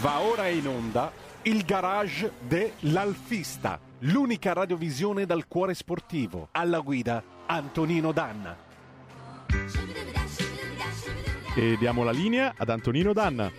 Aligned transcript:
Va 0.00 0.20
ora 0.20 0.48
in 0.48 0.66
onda 0.66 1.12
il 1.42 1.62
garage 1.62 2.32
dell'Alfista, 2.40 3.78
l'unica 3.98 4.54
radiovisione 4.54 5.26
dal 5.26 5.46
cuore 5.46 5.74
sportivo. 5.74 6.48
Alla 6.52 6.78
guida 6.78 7.22
Antonino 7.44 8.10
Danna. 8.10 8.56
E 11.54 11.76
diamo 11.78 12.02
la 12.02 12.12
linea 12.12 12.54
ad 12.56 12.70
Antonino 12.70 13.12
Danna. 13.12 13.52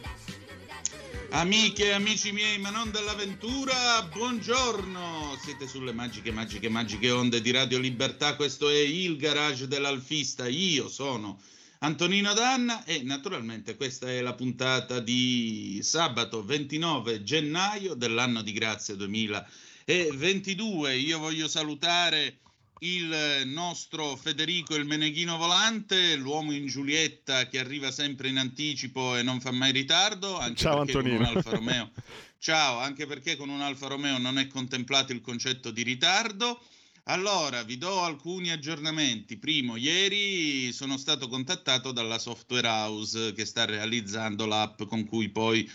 Amiche 1.30 1.90
e 1.90 1.92
amici 1.92 2.32
miei, 2.32 2.58
ma 2.58 2.72
non 2.72 2.90
dell'avventura, 2.90 4.02
buongiorno! 4.12 5.38
Siete 5.40 5.68
sulle 5.68 5.94
magiche, 5.94 6.32
magiche, 6.32 6.70
magiche 6.70 7.12
onde 7.12 7.40
di 7.40 7.52
Radio 7.52 7.78
Libertà. 7.78 8.36
Questo 8.36 8.68
è 8.68 8.80
il 8.80 9.16
garage 9.18 9.68
dell'Alfista. 9.68 10.48
Io 10.48 10.90
sono 10.90 11.40
Antonino 11.84 12.34
Danna 12.34 12.84
e 12.84 13.02
naturalmente 13.02 13.76
questa 13.76 14.08
è 14.08 14.22
la 14.22 14.36
puntata 14.36 15.00
di 15.00 15.80
sabato 15.82 16.44
29 16.44 17.24
gennaio 17.24 17.96
dell'anno 17.96 18.44
di 18.44 18.52
grazia 18.52 18.94
2022. 18.94 20.96
Io 20.98 21.18
voglio 21.18 21.48
salutare 21.48 22.38
il 22.82 23.42
nostro 23.46 24.16
Federico 24.16 24.76
il 24.76 24.86
Meneghino 24.86 25.38
Volante, 25.38 26.16
l'uomo 26.18 26.52
in 26.52 26.68
Giulietta 26.68 27.48
che 27.48 27.58
arriva 27.58 27.90
sempre 27.90 28.28
in 28.28 28.38
anticipo 28.38 29.16
e 29.16 29.24
non 29.24 29.42
fa 29.42 29.50
mai 29.50 29.72
ritardo. 29.72 30.38
Anche 30.38 30.62
Ciao 30.62 30.82
Antonino. 30.82 31.28
Alfa 31.28 31.50
Romeo, 31.50 31.90
ciao, 32.38 32.78
anche 32.78 33.08
perché 33.08 33.36
con 33.36 33.50
un 33.50 33.62
Alfa 33.62 33.88
Romeo 33.88 34.20
non 34.20 34.38
è 34.38 34.46
contemplato 34.46 35.14
il 35.14 35.22
concetto 35.22 35.72
di 35.72 35.82
ritardo. 35.82 36.62
Allora, 37.06 37.64
vi 37.64 37.78
do 37.78 38.02
alcuni 38.02 38.52
aggiornamenti. 38.52 39.38
Primo, 39.38 39.76
ieri 39.76 40.72
sono 40.72 40.98
stato 40.98 41.28
contattato 41.28 41.92
dalla 41.92 42.20
software 42.20 42.68
house 42.68 43.34
che 43.34 43.46
sta 43.46 43.66
realizzando 43.66 44.46
l'app 44.46 44.84
con 44.84 45.06
cui 45.06 45.30
poi 45.30 45.70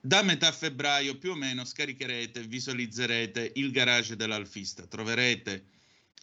da 0.00 0.22
metà 0.22 0.50
febbraio 0.52 1.18
più 1.18 1.32
o 1.32 1.34
meno 1.34 1.64
scaricherete 1.64 2.40
e 2.40 2.46
visualizzerete 2.46 3.52
il 3.56 3.70
garage 3.70 4.16
dell'Alfista. 4.16 4.86
Troverete 4.86 5.66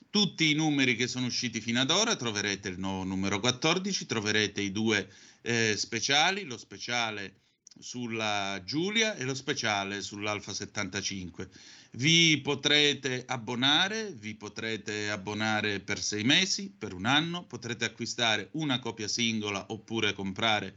tutti 0.10 0.50
i 0.50 0.56
numeri 0.56 0.96
che 0.96 1.08
sono 1.08 1.28
usciti 1.28 1.62
fino 1.62 1.82
ad 1.82 1.92
ora, 1.92 2.16
troverete 2.16 2.70
il 2.70 2.80
nuovo 2.80 3.04
numero 3.04 3.40
14, 3.40 4.08
troverete 4.08 4.62
i 4.62 4.72
due 4.72 5.08
eh, 5.42 5.76
speciali, 5.78 6.44
lo 6.44 6.58
speciale 6.58 7.42
sulla 7.80 8.62
Giulia 8.64 9.16
e 9.16 9.26
lo 9.26 9.34
speciale 9.36 10.02
sull'Alfa 10.02 10.54
75. 10.54 11.50
Vi 11.96 12.40
potrete 12.42 13.24
abbonare, 13.28 14.12
vi 14.14 14.34
potrete 14.34 15.12
abbonare 15.12 15.80
per 15.80 16.02
sei 16.02 16.24
mesi, 16.24 16.74
per 16.76 16.92
un 16.92 17.06
anno, 17.06 17.46
potrete 17.46 17.86
acquistare 17.86 18.50
una 18.54 18.80
copia 18.80 19.08
singola 19.08 19.64
oppure 19.70 20.14
comprare 20.14 20.76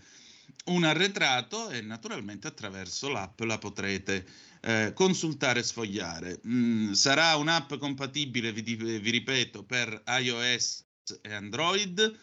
un 0.67 0.85
arretrato 0.85 1.71
e 1.71 1.81
naturalmente 1.81 2.49
attraverso 2.49 3.09
l'app 3.09 3.41
la 3.41 3.57
potrete 3.57 4.27
eh, 4.61 4.93
consultare 4.95 5.61
e 5.61 5.63
sfogliare. 5.63 6.41
Mm, 6.47 6.93
sarà 6.93 7.35
un'app 7.37 7.77
compatibile, 7.77 8.53
vi, 8.53 8.75
vi 8.75 9.11
ripeto, 9.11 9.65
per 9.65 10.03
iOS 10.21 10.85
e 11.23 11.33
Android 11.33 12.19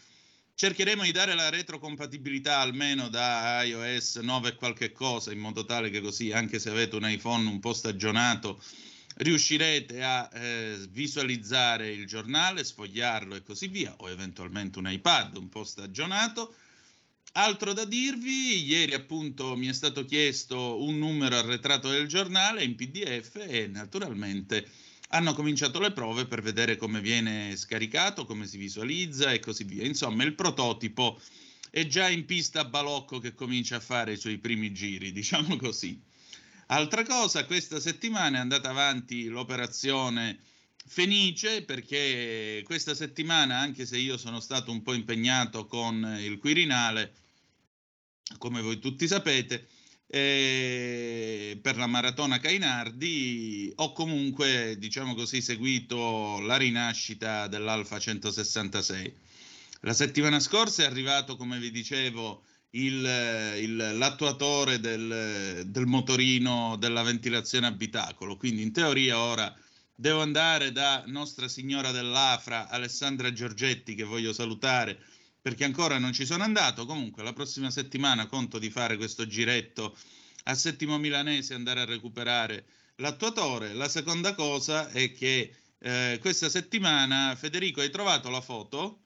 cercheremo 0.55 1.03
di 1.03 1.11
dare 1.11 1.33
la 1.33 1.49
retrocompatibilità 1.49 2.59
almeno 2.59 3.09
da 3.09 3.63
iOS 3.63 4.17
9 4.17 4.49
e 4.49 4.55
qualche 4.55 4.91
cosa, 4.91 5.31
in 5.31 5.39
modo 5.39 5.65
tale 5.65 5.89
che 5.89 6.01
così, 6.01 6.31
anche 6.31 6.59
se 6.59 6.69
avete 6.69 6.95
un 6.95 7.09
iPhone 7.09 7.49
un 7.49 7.59
po' 7.59 7.73
stagionato, 7.73 8.61
riuscirete 9.15 10.01
a 10.03 10.29
eh, 10.33 10.77
visualizzare 10.89 11.91
il 11.91 12.05
giornale, 12.05 12.63
sfogliarlo 12.63 13.35
e 13.35 13.43
così 13.43 13.67
via, 13.67 13.93
o 13.97 14.09
eventualmente 14.09 14.79
un 14.79 14.89
iPad 14.89 15.37
un 15.37 15.49
po' 15.49 15.63
stagionato. 15.63 16.55
Altro 17.35 17.73
da 17.73 17.85
dirvi, 17.85 18.63
ieri 18.63 18.93
appunto 18.93 19.55
mi 19.55 19.67
è 19.67 19.73
stato 19.73 20.05
chiesto 20.05 20.83
un 20.83 20.99
numero 20.99 21.35
arretrato 21.35 21.89
del 21.89 22.07
giornale 22.07 22.63
in 22.63 22.75
PDF 22.75 23.37
e 23.37 23.67
naturalmente 23.67 24.69
hanno 25.13 25.33
cominciato 25.33 25.79
le 25.79 25.91
prove 25.91 26.25
per 26.25 26.41
vedere 26.41 26.75
come 26.75 26.99
viene 26.99 27.55
scaricato, 27.55 28.25
come 28.25 28.47
si 28.47 28.57
visualizza 28.57 29.31
e 29.31 29.39
così 29.39 29.63
via. 29.63 29.85
Insomma, 29.85 30.23
il 30.23 30.33
prototipo 30.33 31.21
è 31.69 31.85
già 31.85 32.09
in 32.09 32.25
pista 32.25 32.61
a 32.61 32.65
balocco 32.65 33.19
che 33.19 33.35
comincia 33.35 33.75
a 33.75 33.79
fare 33.79 34.13
i 34.13 34.17
suoi 34.17 34.39
primi 34.39 34.73
giri, 34.73 35.11
diciamo 35.13 35.55
così. 35.57 36.01
Altra 36.67 37.03
cosa, 37.03 37.45
questa 37.45 37.79
settimana 37.79 38.37
è 38.37 38.41
andata 38.41 38.69
avanti 38.69 39.25
l'operazione 39.25 40.39
Fenice 40.85 41.63
perché 41.63 42.61
questa 42.65 42.95
settimana, 42.95 43.57
anche 43.57 43.85
se 43.85 43.97
io 43.97 44.17
sono 44.17 44.39
stato 44.39 44.71
un 44.71 44.81
po' 44.81 44.93
impegnato 44.93 45.65
con 45.67 46.17
il 46.19 46.39
Quirinale, 46.39 47.13
come 48.39 48.61
voi 48.61 48.79
tutti 48.79 49.07
sapete, 49.07 49.67
eh, 50.15 51.57
per 51.59 51.75
la 51.75 51.87
maratona 51.87 52.37
Cainardi 52.37 53.71
ho 53.77 53.93
comunque, 53.93 54.75
diciamo 54.77 55.15
così, 55.15 55.41
seguito 55.41 56.39
la 56.41 56.55
rinascita 56.55 57.47
dell'Alfa 57.47 57.97
166. 57.97 59.11
La 59.81 59.93
settimana 59.93 60.39
scorsa 60.39 60.83
è 60.83 60.85
arrivato, 60.85 61.35
come 61.35 61.57
vi 61.57 61.71
dicevo, 61.71 62.43
il, 62.71 63.03
il, 63.59 63.75
l'attuatore 63.97 64.79
del, 64.79 65.63
del 65.65 65.85
motorino 65.87 66.75
della 66.77 67.01
ventilazione 67.01 67.65
abitacolo, 67.65 68.37
quindi 68.37 68.61
in 68.61 68.71
teoria 68.71 69.17
ora 69.17 69.51
devo 69.95 70.21
andare 70.21 70.71
da 70.71 71.03
Nostra 71.07 71.47
Signora 71.47 71.89
dell'Afra, 71.89 72.69
Alessandra 72.69 73.33
Giorgetti, 73.33 73.95
che 73.95 74.03
voglio 74.03 74.31
salutare, 74.31 74.99
perché 75.43 75.63
ancora 75.65 75.99
non 75.99 76.13
ci 76.13 76.25
sono 76.25 76.43
andato. 76.43 76.85
Comunque, 76.85 77.21
la 77.21 77.33
prossima 77.33 77.69
settimana 77.69 78.27
conto 78.27 78.59
di 78.59 78.69
fare 78.69 78.95
questo 78.95 79.27
giretto 79.27 79.93
a 80.45 80.55
Settimo 80.55 80.97
Milanese 80.97 81.51
e 81.51 81.57
andare 81.57 81.81
a 81.81 81.85
recuperare 81.85 82.65
l'attuatore. 82.95 83.73
La 83.73 83.89
seconda 83.89 84.35
cosa 84.35 84.89
è 84.89 85.11
che 85.11 85.53
eh, 85.79 86.17
questa 86.21 86.47
settimana, 86.47 87.35
Federico, 87.35 87.81
hai 87.81 87.89
trovato 87.89 88.29
la 88.29 88.39
foto? 88.39 89.01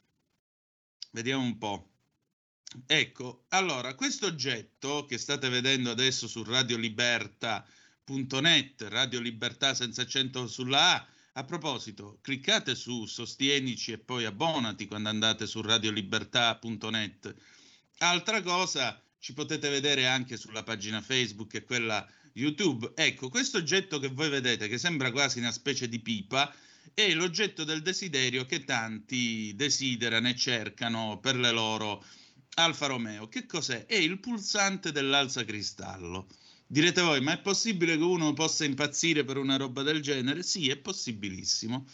Vediamo 1.09 1.42
un 1.42 1.58
po'. 1.58 1.94
Ecco, 2.86 3.46
allora, 3.50 3.96
questo 3.96 4.28
oggetto 4.28 5.06
che 5.06 5.18
state 5.18 5.50
vedendo 5.50 5.90
adesso 5.90 6.28
su 6.28 6.44
radiolibertà.net, 6.44 8.84
Radio 8.90 9.19
Libertà 9.19 9.74
senza 9.74 10.04
accento 10.04 10.48
sulla 10.48 10.94
A, 10.94 11.08
a 11.38 11.44
proposito, 11.44 12.18
cliccate 12.22 12.74
su 12.74 13.06
Sostienici 13.06 13.92
e 13.92 14.00
poi 14.00 14.25
abbonati 14.25 14.88
quando 14.88 15.09
andate 15.09 15.46
su 15.46 15.62
radiolibertà.net. 15.62 17.36
Altra 18.00 18.42
cosa, 18.42 19.00
ci 19.20 19.34
potete 19.34 19.70
vedere 19.70 20.08
anche 20.08 20.36
sulla 20.36 20.64
pagina 20.64 21.00
Facebook 21.00 21.53
e 21.53 21.64
quella 21.64 22.08
YouTube. 22.34 22.92
Ecco, 22.96 23.30
questo 23.30 23.59
oggetto 23.59 24.00
che 24.00 24.08
voi 24.08 24.30
vedete, 24.30 24.68
che 24.68 24.80
sembra 24.80 25.12
quasi 25.12 25.38
una 25.38 25.52
specie 25.52 25.88
di 25.88 26.00
pipa, 26.00 26.52
è 26.96 27.14
l'oggetto 27.14 27.64
del 27.64 27.84
desiderio 27.84 28.48
che 28.48 28.64
tanti 28.64 29.54
desiderano 29.56 30.30
e 30.30 30.36
cercano 30.36 31.19
per 31.19 31.36
le 31.36 31.52
loro 31.52 32.04
Alfa 32.56 32.88
Romeo. 32.88 33.28
Che 33.28 33.46
cos'è? 33.46 33.86
È 33.86 33.96
il 33.96 34.19
pulsante 34.19 34.92
dell'alza 34.92 35.46
cristallo. 35.46 36.28
Direte 36.70 37.02
voi, 37.02 37.22
ma 37.22 37.32
è 37.32 37.40
possibile 37.40 37.96
che 37.96 38.04
uno 38.04 38.34
possa 38.34 38.66
impazzire 38.66 39.24
per 39.24 39.38
una 39.38 39.56
roba 39.56 39.84
del 39.84 40.02
genere? 40.02 40.44
Sì, 40.44 40.68
è 40.68 40.76
possibilissimo. 40.76 41.88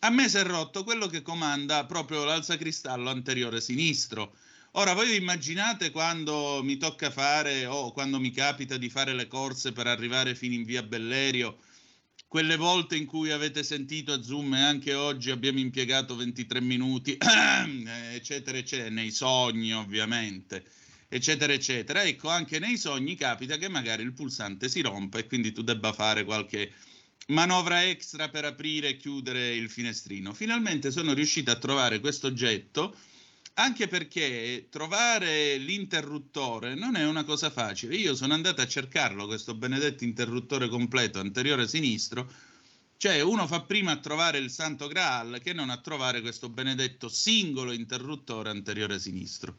A 0.00 0.10
me 0.10 0.28
si 0.28 0.36
è 0.36 0.42
rotto 0.42 0.82
quello 0.82 1.06
che 1.06 1.22
comanda 1.22 1.86
proprio 1.86 2.24
l'alzacristallo 2.24 3.08
anteriore 3.08 3.60
sinistro. 3.60 4.34
Ora, 4.72 4.94
voi 4.94 5.10
vi 5.10 5.16
immaginate 5.16 5.92
quando 5.92 6.60
mi 6.64 6.76
tocca 6.76 7.08
fare 7.12 7.66
o 7.66 7.92
quando 7.92 8.18
mi 8.18 8.32
capita 8.32 8.76
di 8.76 8.90
fare 8.90 9.14
le 9.14 9.28
corse 9.28 9.70
per 9.70 9.86
arrivare 9.86 10.34
fino 10.34 10.54
in 10.54 10.64
via 10.64 10.82
Bellerio, 10.82 11.58
quelle 12.26 12.56
volte 12.56 12.96
in 12.96 13.06
cui 13.06 13.30
avete 13.30 13.62
sentito 13.62 14.12
a 14.12 14.22
Zoom 14.22 14.54
e 14.54 14.60
anche 14.60 14.92
oggi 14.94 15.30
abbiamo 15.30 15.60
impiegato 15.60 16.16
23 16.16 16.60
minuti, 16.60 17.16
eccetera, 18.12 18.58
eccetera, 18.58 18.90
nei 18.90 19.12
sogni 19.12 19.72
ovviamente 19.72 20.68
eccetera, 21.08 21.52
eccetera. 21.52 22.02
Ecco, 22.02 22.28
anche 22.28 22.58
nei 22.58 22.76
sogni 22.76 23.14
capita 23.14 23.56
che 23.56 23.68
magari 23.68 24.02
il 24.02 24.12
pulsante 24.12 24.68
si 24.68 24.80
rompa 24.80 25.18
e 25.18 25.26
quindi 25.26 25.52
tu 25.52 25.62
debba 25.62 25.92
fare 25.92 26.24
qualche 26.24 26.72
manovra 27.28 27.84
extra 27.84 28.28
per 28.28 28.44
aprire 28.44 28.90
e 28.90 28.96
chiudere 28.96 29.54
il 29.54 29.70
finestrino. 29.70 30.32
Finalmente 30.32 30.90
sono 30.90 31.12
riuscito 31.12 31.50
a 31.50 31.56
trovare 31.56 32.00
questo 32.00 32.28
oggetto, 32.28 32.96
anche 33.54 33.88
perché 33.88 34.68
trovare 34.70 35.56
l'interruttore 35.56 36.74
non 36.74 36.94
è 36.94 37.06
una 37.06 37.24
cosa 37.24 37.50
facile. 37.50 37.96
Io 37.96 38.14
sono 38.14 38.34
andato 38.34 38.60
a 38.60 38.66
cercarlo, 38.66 39.26
questo 39.26 39.54
benedetto 39.54 40.04
interruttore 40.04 40.68
completo 40.68 41.18
anteriore 41.18 41.66
sinistro, 41.66 42.30
cioè 42.98 43.20
uno 43.20 43.46
fa 43.46 43.62
prima 43.62 43.92
a 43.92 43.98
trovare 43.98 44.38
il 44.38 44.50
santo 44.50 44.86
Graal 44.86 45.40
che 45.42 45.52
non 45.52 45.70
a 45.70 45.80
trovare 45.80 46.20
questo 46.20 46.48
benedetto 46.48 47.08
singolo 47.08 47.72
interruttore 47.72 48.50
anteriore 48.50 48.98
sinistro. 48.98 49.56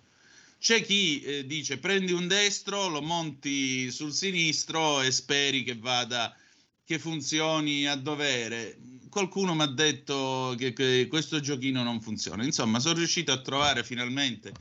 C'è 0.60 0.84
chi 0.84 1.22
eh, 1.22 1.46
dice 1.46 1.78
prendi 1.78 2.12
un 2.12 2.28
destro, 2.28 2.88
lo 2.88 3.02
monti 3.02 3.92
sul 3.92 4.14
sinistro 4.14 5.02
e 5.02 5.12
speri 5.12 5.64
che 5.64 5.76
vada, 5.76 6.36
che 6.84 7.00
funzioni 7.00 7.88
a 7.88 7.96
dovere. 7.96 8.78
Qualcuno 9.10 9.56
mi 9.56 9.64
ha 9.64 9.68
detto 9.68 10.56
che, 10.58 10.74
che 10.74 11.08
questo 11.08 11.40
giochino 11.40 11.84
non 11.84 12.02
funziona. 12.02 12.44
Insomma, 12.44 12.80
sono 12.80 12.96
riuscito 12.96 13.32
a 13.32 13.42
trovare 13.42 13.84
finalmente 13.84 14.52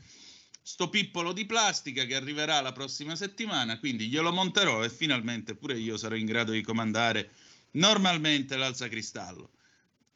sto 0.66 0.88
pippolo 0.88 1.32
di 1.32 1.46
plastica 1.46 2.04
che 2.06 2.16
arriverà 2.16 2.60
la 2.60 2.72
prossima 2.72 3.14
settimana, 3.14 3.78
quindi 3.78 4.08
glielo 4.08 4.32
monterò 4.32 4.82
e 4.82 4.90
finalmente 4.90 5.54
pure 5.54 5.78
io 5.78 5.96
sarò 5.96 6.16
in 6.16 6.26
grado 6.26 6.50
di 6.50 6.60
comandare 6.60 7.30
normalmente 7.72 8.56
l'alza 8.56 8.88
cristallo. 8.88 9.50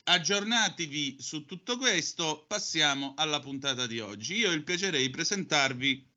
Aggiornatevi 0.05 1.17
su 1.21 1.45
tutto 1.45 1.77
questo, 1.77 2.45
passiamo 2.49 3.15
alla 3.17 3.39
puntata 3.39 3.87
di 3.87 4.01
oggi. 4.01 4.37
Io 4.37 4.51
ho 4.51 4.53
il 4.53 4.65
piacere 4.65 4.99
di 4.99 5.11
presentarvi 5.11 6.09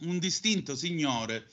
un 0.00 0.18
distinto 0.18 0.74
signore 0.74 1.50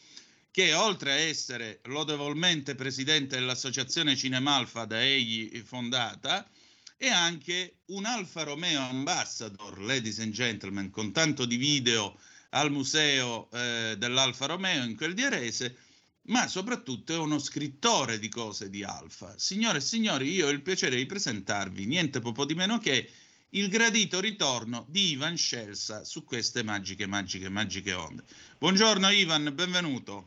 che 0.51 0.73
oltre 0.73 1.11
a 1.11 1.15
essere 1.15 1.79
lodevolmente 1.85 2.75
presidente 2.75 3.37
dell'associazione 3.37 4.15
Cinemalfa 4.15 4.85
da 4.85 5.01
egli 5.03 5.57
fondata, 5.59 6.49
è 6.97 7.07
anche 7.07 7.79
un 7.87 8.05
Alfa 8.05 8.43
Romeo 8.43 8.81
Ambassador, 8.81 9.81
ladies 9.81 10.19
and 10.19 10.33
gentlemen, 10.33 10.89
con 10.89 11.11
tanto 11.11 11.45
di 11.45 11.55
video 11.55 12.19
al 12.49 12.69
museo 12.69 13.49
eh, 13.51 13.95
dell'Alfa 13.97 14.45
Romeo 14.45 14.83
in 14.83 14.95
quel 14.95 15.13
di 15.13 15.23
Arese, 15.23 15.77
ma 16.23 16.47
soprattutto 16.47 17.13
è 17.13 17.17
uno 17.17 17.39
scrittore 17.39 18.19
di 18.19 18.29
cose 18.29 18.69
di 18.69 18.83
Alfa. 18.83 19.37
Signore 19.37 19.79
e 19.79 19.81
signori, 19.81 20.31
io 20.31 20.47
ho 20.47 20.51
il 20.51 20.61
piacere 20.61 20.95
di 20.95 21.05
presentarvi 21.05 21.85
niente 21.85 22.19
poco 22.19 22.45
di 22.45 22.53
meno 22.53 22.77
che 22.77 23.09
il 23.49 23.67
gradito 23.69 24.19
ritorno 24.19 24.85
di 24.87 25.11
Ivan 25.11 25.35
Scelsa 25.35 26.03
su 26.03 26.23
queste 26.23 26.63
magiche, 26.63 27.05
magiche, 27.05 27.49
magiche 27.49 27.93
onde. 27.93 28.23
Buongiorno 28.57 29.09
Ivan, 29.09 29.51
benvenuto. 29.53 30.25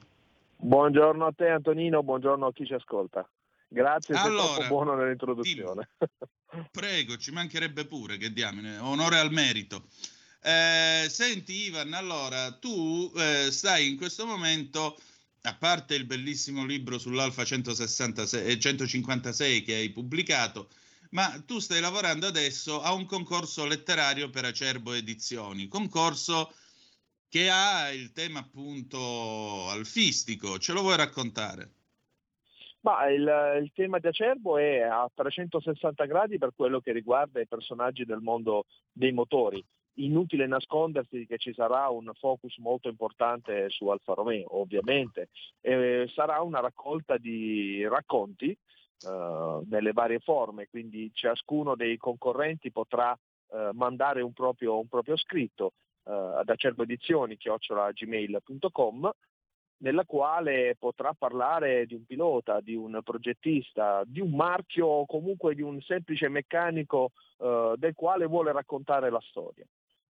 Buongiorno 0.56 1.26
a 1.26 1.32
te 1.32 1.48
Antonino, 1.48 2.02
buongiorno 2.02 2.46
a 2.46 2.52
chi 2.52 2.66
ci 2.66 2.74
ascolta. 2.74 3.28
Grazie, 3.68 4.14
sei 4.14 4.24
allora, 4.24 4.54
troppo 4.54 4.68
buono 4.68 4.94
nell'introduzione. 4.94 5.88
Dimmi, 5.98 6.68
prego, 6.70 7.16
ci 7.16 7.32
mancherebbe 7.32 7.86
pure, 7.86 8.18
che 8.18 8.32
diamine, 8.32 8.78
onore 8.78 9.18
al 9.18 9.32
merito. 9.32 9.86
Eh, 10.42 11.06
senti 11.08 11.64
Ivan, 11.64 11.92
allora, 11.94 12.52
tu 12.52 13.10
eh, 13.16 13.48
stai 13.50 13.88
in 13.88 13.96
questo 13.96 14.26
momento, 14.26 14.96
a 15.46 15.54
parte 15.54 15.94
il 15.94 16.06
bellissimo 16.06 16.64
libro 16.64 16.98
sull'Alfa 16.98 17.44
166, 17.44 18.58
156 18.58 19.62
che 19.62 19.74
hai 19.74 19.90
pubblicato, 19.90 20.68
ma 21.10 21.42
tu 21.46 21.58
stai 21.58 21.80
lavorando 21.80 22.26
adesso 22.26 22.80
a 22.80 22.92
un 22.94 23.04
concorso 23.04 23.66
letterario 23.66 24.30
per 24.30 24.46
Acerbo 24.46 24.94
Edizioni, 24.94 25.68
concorso 25.68 26.50
che 27.28 27.50
ha 27.50 27.90
il 27.90 28.12
tema 28.12 28.38
appunto 28.38 29.68
alfistico. 29.68 30.58
Ce 30.58 30.72
lo 30.72 30.80
vuoi 30.80 30.96
raccontare? 30.96 31.70
Ma 32.80 33.08
il, 33.10 33.60
il, 33.62 33.70
tema 33.74 33.98
di 33.98 34.06
Acerbo 34.06 34.56
è 34.56 34.80
a 34.80 35.10
360 35.12 36.04
gradi 36.04 36.38
per 36.38 36.52
quello 36.54 36.80
che 36.80 36.92
riguarda 36.92 37.40
i 37.40 37.46
personaggi 37.46 38.04
del 38.04 38.20
mondo 38.20 38.66
dei 38.92 39.12
motori. 39.12 39.62
Inutile 39.98 40.46
nascondersi 40.46 41.24
che 41.26 41.38
ci 41.38 41.52
sarà 41.52 41.88
un 41.88 42.10
focus 42.14 42.56
molto 42.58 42.88
importante 42.88 43.68
su 43.70 43.86
Alfa 43.88 44.14
Romeo, 44.14 44.58
ovviamente. 44.58 45.28
E 45.60 46.10
sarà 46.12 46.40
una 46.42 46.60
raccolta 46.60 47.16
di 47.16 47.86
racconti 47.86 48.50
eh, 48.50 49.60
nelle 49.68 49.92
varie 49.92 50.18
forme, 50.18 50.68
quindi 50.68 51.10
ciascuno 51.12 51.76
dei 51.76 51.96
concorrenti 51.96 52.72
potrà 52.72 53.16
eh, 53.52 53.70
mandare 53.72 54.20
un 54.20 54.32
proprio, 54.32 54.78
un 54.78 54.88
proprio 54.88 55.16
scritto 55.16 55.74
eh, 56.04 56.12
ad 56.12 56.48
acerboedizioni 56.48 57.36
gmail.com 57.36 59.12
nella 59.78 60.04
quale 60.04 60.76
potrà 60.78 61.12
parlare 61.12 61.84
di 61.86 61.94
un 61.94 62.04
pilota, 62.04 62.60
di 62.60 62.74
un 62.74 63.00
progettista, 63.02 64.02
di 64.06 64.20
un 64.20 64.30
marchio 64.30 64.86
o 64.86 65.06
comunque 65.06 65.54
di 65.54 65.62
un 65.62 65.80
semplice 65.82 66.28
meccanico 66.28 67.10
eh, 67.38 67.74
del 67.76 67.94
quale 67.94 68.26
vuole 68.26 68.52
raccontare 68.52 69.10
la 69.10 69.20
storia. 69.20 69.66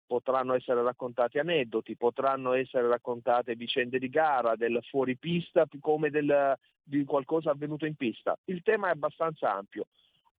Potranno 0.06 0.54
essere 0.54 0.82
raccontati 0.82 1.38
aneddoti, 1.38 1.96
potranno 1.96 2.52
essere 2.52 2.86
raccontate 2.86 3.56
vicende 3.56 3.98
di 3.98 4.08
gara, 4.08 4.54
del 4.54 4.80
fuoripista 4.88 5.66
come 5.80 6.10
del, 6.10 6.56
di 6.82 7.04
qualcosa 7.04 7.50
avvenuto 7.50 7.86
in 7.86 7.96
pista. 7.96 8.38
Il 8.44 8.62
tema 8.62 8.88
è 8.88 8.92
abbastanza 8.92 9.52
ampio 9.52 9.86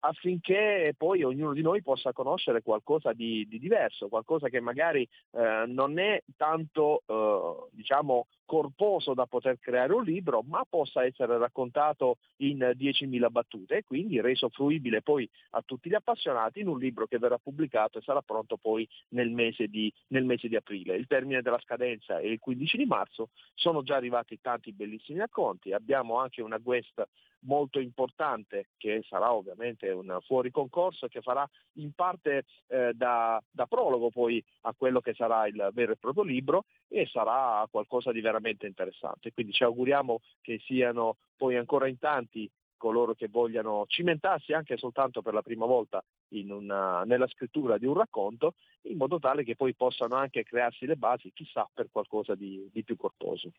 affinché 0.00 0.94
poi 0.96 1.22
ognuno 1.22 1.52
di 1.52 1.62
noi 1.62 1.82
possa 1.82 2.12
conoscere 2.12 2.62
qualcosa 2.62 3.12
di, 3.12 3.46
di 3.48 3.58
diverso, 3.58 4.08
qualcosa 4.08 4.48
che 4.48 4.60
magari 4.60 5.08
eh, 5.32 5.64
non 5.66 5.98
è 5.98 6.22
tanto 6.36 7.02
eh, 7.06 7.68
diciamo 7.72 8.26
corposo 8.46 9.12
da 9.12 9.26
poter 9.26 9.58
creare 9.58 9.92
un 9.92 10.04
libro, 10.04 10.42
ma 10.42 10.64
possa 10.68 11.04
essere 11.04 11.36
raccontato 11.36 12.18
in 12.36 12.58
10.000 12.58 13.30
battute 13.30 13.76
e 13.76 13.82
quindi 13.82 14.20
reso 14.20 14.48
fruibile 14.48 15.02
poi 15.02 15.28
a 15.50 15.62
tutti 15.62 15.90
gli 15.90 15.94
appassionati 15.94 16.60
in 16.60 16.68
un 16.68 16.78
libro 16.78 17.06
che 17.06 17.18
verrà 17.18 17.36
pubblicato 17.36 17.98
e 17.98 18.02
sarà 18.02 18.22
pronto 18.22 18.56
poi 18.56 18.88
nel 19.10 19.30
mese 19.30 19.66
di, 19.66 19.92
nel 20.08 20.24
mese 20.24 20.48
di 20.48 20.56
aprile. 20.56 20.96
Il 20.96 21.06
termine 21.06 21.42
della 21.42 21.60
scadenza 21.60 22.18
è 22.18 22.24
il 22.24 22.38
15 22.38 22.76
di 22.78 22.86
marzo, 22.86 23.28
sono 23.54 23.82
già 23.82 23.96
arrivati 23.96 24.38
tanti 24.40 24.72
bellissimi 24.72 25.18
racconti, 25.18 25.72
abbiamo 25.72 26.18
anche 26.18 26.40
una 26.40 26.58
guest 26.58 27.04
molto 27.40 27.78
importante 27.80 28.68
che 28.76 29.02
sarà 29.08 29.32
ovviamente 29.32 29.90
un 29.90 30.18
fuori 30.22 30.50
concorso 30.50 31.06
che 31.06 31.20
farà 31.20 31.48
in 31.74 31.92
parte 31.92 32.44
eh, 32.68 32.92
da, 32.94 33.42
da, 33.50 33.66
prologo 33.66 34.10
poi 34.10 34.42
a 34.62 34.74
quello 34.76 35.00
che 35.00 35.14
sarà 35.14 35.46
il 35.46 35.70
vero 35.72 35.92
e 35.92 35.96
proprio 35.96 36.24
libro 36.24 36.64
e 36.88 37.06
sarà 37.06 37.66
qualcosa 37.70 38.12
di 38.12 38.20
veramente 38.20 38.35
interessante. 38.66 39.32
Quindi 39.32 39.52
ci 39.52 39.64
auguriamo 39.64 40.20
che 40.40 40.60
siano 40.64 41.16
poi 41.36 41.56
ancora 41.56 41.88
in 41.88 41.98
tanti 41.98 42.50
coloro 42.76 43.14
che 43.14 43.28
vogliano 43.28 43.84
cimentarsi 43.88 44.52
anche 44.52 44.76
soltanto 44.76 45.22
per 45.22 45.32
la 45.32 45.42
prima 45.42 45.64
volta 45.66 46.04
una, 46.28 47.02
nella 47.04 47.26
scrittura 47.28 47.78
di 47.78 47.86
un 47.86 47.94
racconto, 47.94 48.54
in 48.82 48.96
modo 48.96 49.18
tale 49.18 49.44
che 49.44 49.56
poi 49.56 49.74
possano 49.74 50.14
anche 50.14 50.44
crearsi 50.44 50.86
le 50.86 50.96
basi, 50.96 51.32
chissà, 51.34 51.68
per 51.72 51.88
qualcosa 51.90 52.34
di, 52.34 52.68
di 52.72 52.84
più 52.84 52.96
corposo. 52.96 53.50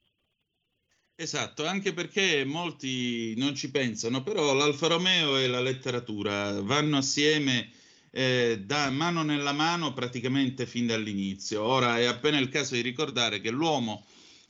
Esatto, 1.20 1.66
anche 1.66 1.94
perché 1.94 2.46
molti 2.46 3.34
non 3.38 3.56
ci 3.56 3.72
pensano, 3.72 4.22
però 4.22 4.54
l'Alfa 4.54 4.88
Romeo 4.88 5.38
e 5.38 5.48
la 5.48 5.62
letteratura 5.62 6.62
vanno 6.62 6.98
assieme 6.98 7.72
eh, 8.12 8.62
da 8.64 8.92
mano 8.92 9.24
nella 9.24 9.52
mano 9.52 9.94
praticamente 9.94 10.68
fin 10.68 10.86
dall'inizio. 10.86 11.64
Ora 11.64 11.98
è 11.98 12.06
appena 12.06 12.38
il 12.38 12.50
caso 12.50 12.76
di 12.76 12.82
ricordare 12.82 13.42
che 13.42 13.50
l'uomo 13.50 14.06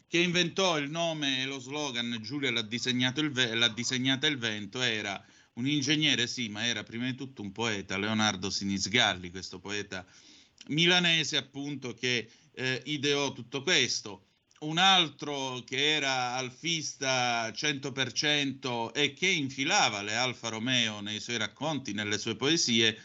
che 0.08 0.20
inventò 0.20 0.78
il 0.78 0.90
nome 0.90 1.42
e 1.42 1.46
lo 1.46 1.60
slogan 1.60 2.18
Giulia 2.22 2.52
l'ha, 2.52 2.66
il 2.70 3.32
ve- 3.32 3.56
l'ha 3.56 3.68
disegnata 3.70 4.28
il 4.28 4.38
vento 4.38 4.82
era 4.82 5.24
un 5.54 5.68
ingegnere, 5.68 6.28
sì, 6.28 6.50
ma 6.50 6.66
era 6.66 6.84
prima 6.84 7.06
di 7.06 7.16
tutto 7.16 7.42
un 7.42 7.52
poeta, 7.52 7.98
Leonardo 7.98 8.50
Sinisgalli, 8.50 9.32
questo 9.32 9.60
poeta 9.60 10.06
milanese 10.68 11.38
appunto 11.38 11.94
che 11.94 12.30
eh, 12.54 12.82
ideò 12.86 13.32
tutto 13.32 13.62
questo 13.64 14.24
un 14.60 14.80
altro 14.80 15.62
che 15.64 15.94
era 15.94 16.34
alfista 16.34 17.50
100% 17.50 18.92
e 18.92 19.14
che 19.14 19.28
infilava 19.28 20.02
le 20.02 20.16
Alfa 20.16 20.50
Romeo 20.50 21.00
nei 21.00 21.20
suoi 21.20 21.38
racconti, 21.38 21.94
nelle 21.94 22.18
sue 22.18 22.36
poesie, 22.36 23.00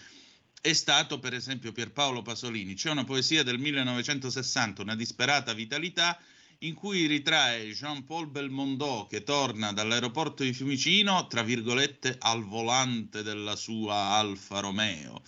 è 0.62 0.72
stato 0.72 1.18
per 1.18 1.34
esempio 1.34 1.72
Pierpaolo 1.72 2.22
Pasolini. 2.22 2.74
C'è 2.74 2.90
una 2.90 3.04
poesia 3.04 3.42
del 3.42 3.58
1960, 3.58 4.80
Una 4.80 4.96
disperata 4.96 5.52
vitalità, 5.52 6.18
in 6.62 6.74
cui 6.74 7.06
ritrae 7.06 7.70
Jean-Paul 7.70 8.28
Belmondo 8.28 9.06
che 9.08 9.22
torna 9.22 9.72
dall'aeroporto 9.72 10.42
di 10.42 10.52
Fiumicino, 10.52 11.26
tra 11.26 11.42
virgolette, 11.42 12.16
al 12.18 12.44
volante 12.44 13.22
della 13.22 13.56
sua 13.56 13.94
Alfa 13.94 14.60
Romeo 14.60 15.22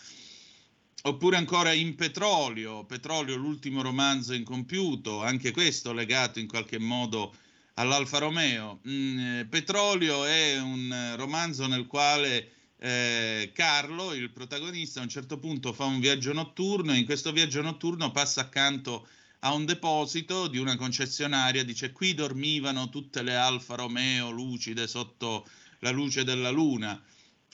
Oppure 1.06 1.36
ancora 1.36 1.74
in 1.74 1.96
Petrolio, 1.96 2.86
Petrolio 2.86 3.36
l'ultimo 3.36 3.82
romanzo 3.82 4.32
incompiuto, 4.32 5.22
anche 5.22 5.50
questo 5.50 5.92
legato 5.92 6.38
in 6.38 6.46
qualche 6.46 6.78
modo 6.78 7.34
all'Alfa 7.74 8.16
Romeo. 8.16 8.80
Mm, 8.88 9.42
Petrolio 9.50 10.24
è 10.24 10.58
un 10.58 11.12
romanzo 11.16 11.66
nel 11.66 11.86
quale 11.86 12.52
eh, 12.78 13.50
Carlo, 13.52 14.14
il 14.14 14.30
protagonista, 14.30 15.00
a 15.00 15.02
un 15.02 15.10
certo 15.10 15.38
punto 15.38 15.74
fa 15.74 15.84
un 15.84 16.00
viaggio 16.00 16.32
notturno 16.32 16.94
e 16.94 16.96
in 16.96 17.04
questo 17.04 17.32
viaggio 17.32 17.60
notturno 17.60 18.10
passa 18.10 18.40
accanto 18.40 19.02
a 19.02 19.23
un 19.52 19.64
deposito 19.64 20.48
di 20.48 20.58
una 20.58 20.76
concessionaria, 20.76 21.64
dice 21.64 21.92
qui 21.92 22.14
dormivano 22.14 22.88
tutte 22.88 23.22
le 23.22 23.34
Alfa 23.34 23.74
Romeo 23.74 24.30
lucide 24.30 24.86
sotto 24.86 25.46
la 25.80 25.90
luce 25.90 26.24
della 26.24 26.50
luna. 26.50 27.02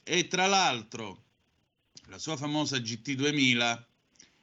E 0.05 0.29
tra 0.29 0.47
l'altro 0.47 1.25
la 2.07 2.19
sua 2.19 2.37
famosa 2.37 2.77
GT2000 2.79 3.85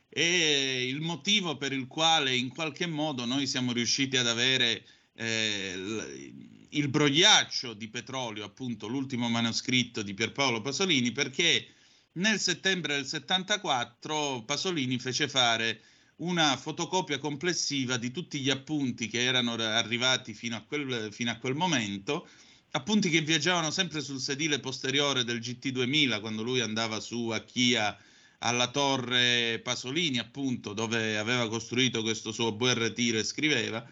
e 0.09 0.87
il 0.87 1.01
motivo 1.01 1.57
per 1.57 1.73
il 1.73 1.87
quale 1.87 2.35
in 2.35 2.49
qualche 2.49 2.87
modo 2.87 3.25
noi 3.25 3.45
siamo 3.45 3.71
riusciti 3.71 4.17
ad 4.17 4.27
avere 4.27 4.85
eh, 5.13 6.33
il 6.69 6.87
brogliaccio 6.89 7.73
di 7.73 7.87
petrolio, 7.87 8.45
appunto 8.45 8.87
l'ultimo 8.87 9.29
manoscritto 9.29 10.01
di 10.01 10.13
Pierpaolo 10.13 10.61
Pasolini, 10.61 11.11
perché 11.11 11.73
nel 12.13 12.39
settembre 12.39 12.95
del 12.95 13.05
74 13.05 14.43
Pasolini 14.43 14.97
fece 14.99 15.27
fare 15.27 15.81
una 16.17 16.57
fotocopia 16.57 17.19
complessiva 17.19 17.97
di 17.97 18.11
tutti 18.11 18.39
gli 18.39 18.49
appunti 18.49 19.07
che 19.07 19.23
erano 19.23 19.53
arrivati 19.53 20.33
fino 20.33 20.55
a 20.55 20.61
quel, 20.61 21.09
fino 21.11 21.31
a 21.31 21.37
quel 21.37 21.53
momento 21.53 22.27
appunti 22.71 23.09
che 23.09 23.21
viaggiavano 23.21 23.71
sempre 23.71 24.01
sul 24.01 24.19
sedile 24.19 24.59
posteriore 24.59 25.23
del 25.23 25.39
GT2000 25.39 26.19
quando 26.19 26.43
lui 26.43 26.59
andava 26.59 26.99
su 26.99 27.29
a 27.29 27.39
Chia 27.39 27.97
alla 28.39 28.69
torre 28.69 29.59
Pasolini, 29.63 30.19
appunto, 30.19 30.73
dove 30.73 31.17
aveva 31.17 31.47
costruito 31.47 32.01
questo 32.03 32.31
suo 32.31 32.55
ritiro 32.59 33.17
e 33.17 33.23
scriveva, 33.23 33.83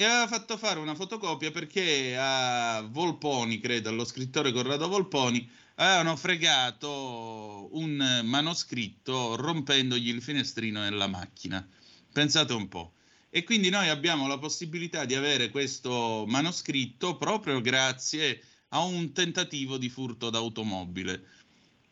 e 0.00 0.04
aveva 0.04 0.28
fatto 0.28 0.56
fare 0.56 0.78
una 0.78 0.94
fotocopia 0.94 1.50
perché 1.50 2.16
a 2.16 2.82
Volponi, 2.82 3.58
credo, 3.58 3.88
allo 3.88 4.04
scrittore 4.04 4.52
Corrado 4.52 4.86
Volponi, 4.86 5.50
avevano 5.74 6.14
fregato 6.14 7.68
un 7.72 8.20
manoscritto 8.22 9.34
rompendogli 9.34 10.08
il 10.08 10.22
finestrino 10.22 10.78
nella 10.78 11.08
macchina. 11.08 11.68
Pensate 12.12 12.52
un 12.52 12.68
po'. 12.68 12.92
E 13.28 13.42
quindi 13.42 13.70
noi 13.70 13.88
abbiamo 13.88 14.28
la 14.28 14.38
possibilità 14.38 15.04
di 15.04 15.16
avere 15.16 15.50
questo 15.50 16.24
manoscritto 16.28 17.16
proprio 17.16 17.60
grazie 17.60 18.40
a 18.68 18.84
un 18.84 19.12
tentativo 19.12 19.78
di 19.78 19.88
furto 19.88 20.30
d'automobile. 20.30 21.26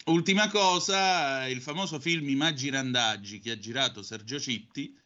Ultima 0.04 0.48
cosa, 0.48 1.48
il 1.48 1.60
famoso 1.60 1.98
film 1.98 2.28
I 2.28 2.36
Maggi 2.36 2.70
Randaggi 2.70 3.40
che 3.40 3.50
ha 3.50 3.58
girato 3.58 4.04
Sergio 4.04 4.38
Citti 4.38 4.96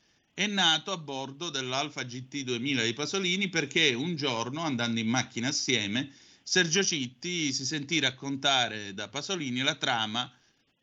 è 0.40 0.47
nato 0.47 0.90
a 0.90 0.97
bordo 0.97 1.50
dell'Alfa 1.50 2.02
GT 2.02 2.44
2000 2.44 2.85
di 2.85 2.94
Pasolini 2.94 3.50
perché 3.50 3.92
un 3.92 4.16
giorno, 4.16 4.62
andando 4.62 4.99
in 4.99 5.06
macchina 5.06 5.49
assieme, 5.49 6.11
Sergio 6.42 6.82
Citti 6.82 7.52
si 7.52 7.66
sentì 7.66 8.00
raccontare 8.00 8.94
da 8.94 9.09
Pasolini 9.09 9.61
la 9.61 9.75
trama 9.75 10.32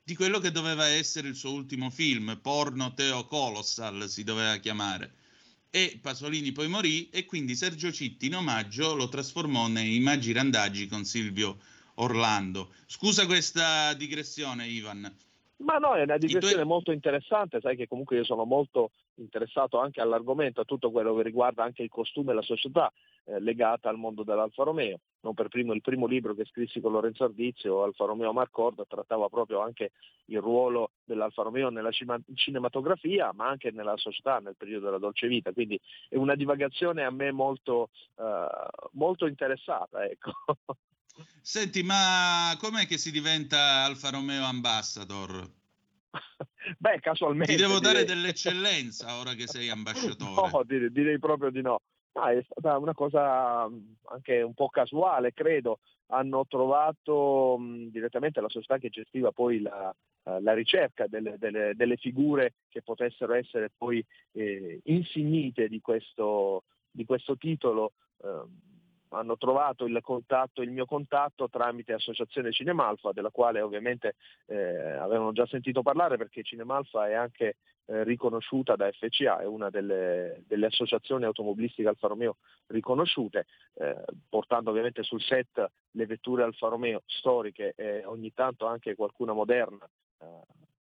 di 0.04 0.14
quello 0.14 0.38
che 0.38 0.52
doveva 0.52 0.86
essere 0.86 1.28
il 1.28 1.34
suo 1.34 1.54
ultimo 1.54 1.90
film, 1.90 2.38
Porno 2.40 2.94
Teo 2.94 3.26
Colossal 3.26 4.08
si 4.08 4.24
doveva 4.24 4.58
chiamare. 4.58 5.14
E 5.72 5.98
Pasolini 6.04 6.52
poi 6.52 6.68
morì 6.68 7.10
e 7.10 7.26
quindi 7.26 7.56
Sergio 7.56 7.92
Citti 7.92 8.28
in 8.28 8.36
omaggio 8.36 8.94
lo 8.94 9.10
trasformò 9.10 9.68
nei 9.68 10.00
Maggi 10.00 10.34
Randaggi 10.34 10.86
con 10.86 11.04
Silvio 11.04 11.58
Orlando. 11.96 12.74
Scusa 12.86 13.26
questa 13.26 13.96
digressione, 13.96 14.68
Ivan. 14.68 15.12
Ma 15.58 15.78
no, 15.78 15.96
è 15.96 16.04
una 16.04 16.20
digressione 16.20 16.54
tuoi... 16.54 16.66
molto 16.66 16.92
interessante, 16.92 17.60
sai 17.60 17.76
che 17.76 17.88
comunque 17.88 18.18
io 18.18 18.24
sono 18.24 18.46
molto 18.46 18.92
interessato 19.18 19.80
anche 19.80 20.02
all'argomento, 20.02 20.62
a 20.62 20.66
tutto 20.66 20.92
quello 20.92 21.16
che 21.16 21.24
riguarda 21.24 21.64
anche 21.64 21.84
il 21.84 21.90
costume 21.90 22.32
e 22.32 22.36
la 22.36 22.42
società 22.42 22.92
eh, 23.26 23.40
legata 23.40 23.90
al 23.90 23.98
mondo 23.98 24.24
dell'Alfa 24.24 24.64
Romeo. 24.64 25.00
Non 25.22 25.34
per 25.34 25.48
primo 25.50 25.74
il 25.74 25.82
primo 25.82 26.06
libro 26.06 26.34
che 26.34 26.46
scrissi 26.46 26.80
con 26.80 26.92
Lorenzo 26.92 27.26
Ardizio, 27.26 27.84
Alfa 27.84 28.06
Romeo 28.06 28.32
Marcord, 28.34 28.86
trattava 28.88 29.28
proprio 29.28 29.62
anche 29.62 29.92
il 30.26 30.40
ruolo 30.40 30.92
dell'Alfa 31.04 31.44
Romeo 31.44 31.70
nella 31.70 31.92
cinematografia, 32.36 33.32
ma 33.34 33.48
anche 33.48 33.72
nella 33.72 33.98
società 33.98 34.40
nel 34.40 34.56
periodo 34.56 34.86
della 34.86 35.00
dolce 35.00 35.28
vita. 35.28 35.52
Quindi 35.52 35.80
è 36.10 36.16
una 36.16 36.36
divagazione 36.36 37.04
a 37.04 37.12
me 37.12 37.32
molto, 37.32 37.90
eh, 38.18 38.48
molto 38.92 39.26
interessata. 39.26 40.06
Ecco. 40.06 40.32
Senti, 41.42 41.82
ma 41.82 42.56
com'è 42.60 42.86
che 42.86 42.98
si 42.98 43.12
diventa 43.12 43.84
Alfa 43.84 44.10
Romeo 44.10 44.46
Ambassador? 44.46 45.50
Beh, 46.78 47.00
casualmente. 47.00 47.56
Ti 47.56 47.62
devo 47.62 47.80
dare 47.80 48.04
dell'eccellenza 48.06 49.18
ora 49.20 49.34
che 49.34 49.48
sei 49.48 49.70
ambasciatore. 49.70 50.52
No, 50.52 50.64
direi, 50.64 50.92
direi 50.92 51.20
proprio 51.20 51.50
di 51.50 51.62
no. 51.62 51.80
Ma 52.14 52.32
è 52.32 52.44
stata 52.44 52.78
una 52.78 52.94
cosa 52.94 53.64
anche 53.64 54.42
un 54.42 54.54
po' 54.54 54.70
casuale, 54.70 55.34
credo. 55.34 55.80
Hanno 56.08 56.46
trovato 56.48 57.58
mh, 57.58 57.90
direttamente 57.90 58.42
la 58.42 58.50
società 58.50 58.78
che 58.78 58.90
gestiva 58.90 59.32
poi 59.32 59.62
la, 59.62 59.94
uh, 60.24 60.42
la 60.42 60.54
ricerca 60.54 61.06
delle, 61.08 61.38
delle, 61.38 61.74
delle, 61.76 61.98
figure 61.98 62.56
che 62.70 62.82
potessero 62.82 63.34
essere 63.34 63.72
poi 63.76 64.04
eh, 64.32 64.80
insignite 64.86 65.68
di 65.68 65.80
questo, 65.80 66.64
di 66.90 67.06
questo 67.06 67.38
titolo. 67.38 67.94
Uh, 68.18 68.50
hanno 69.10 69.38
trovato 69.38 69.86
il, 69.86 70.00
contatto, 70.02 70.62
il 70.62 70.72
mio 70.72 70.86
contatto 70.86 71.50
tramite 71.50 71.94
Associazione 71.94 72.52
Cinemalfa, 72.52 73.12
della 73.12 73.30
quale 73.30 73.62
ovviamente 73.62 74.16
eh, 74.48 74.58
avevano 74.58 75.32
già 75.32 75.46
sentito 75.46 75.82
parlare 75.82 76.18
perché 76.18 76.44
Cinemalfa 76.44 77.08
è 77.08 77.14
anche 77.14 77.58
eh, 77.86 78.04
riconosciuta 78.04 78.76
da 78.76 78.92
FCA, 78.92 79.40
è 79.40 79.46
una 79.46 79.70
delle, 79.70 80.44
delle, 80.46 80.66
associazioni 80.66 81.24
automobilistiche 81.24 81.88
Alfa 81.88 82.08
Romeo 82.08 82.38
riconosciute, 82.68 83.46
eh, 83.76 84.04
portando 84.28 84.72
ovviamente 84.72 85.04
sul 85.04 85.22
set 85.22 85.66
le 85.92 86.06
vetture 86.06 86.44
Alfa 86.44 86.68
Romeo 86.68 87.04
storiche 87.06 87.74
e 87.76 88.04
ogni 88.06 88.34
tanto 88.34 88.66
anche 88.66 88.96
qualcuna 88.96 89.34
moderna. 89.34 89.88
Eh, 90.20 90.26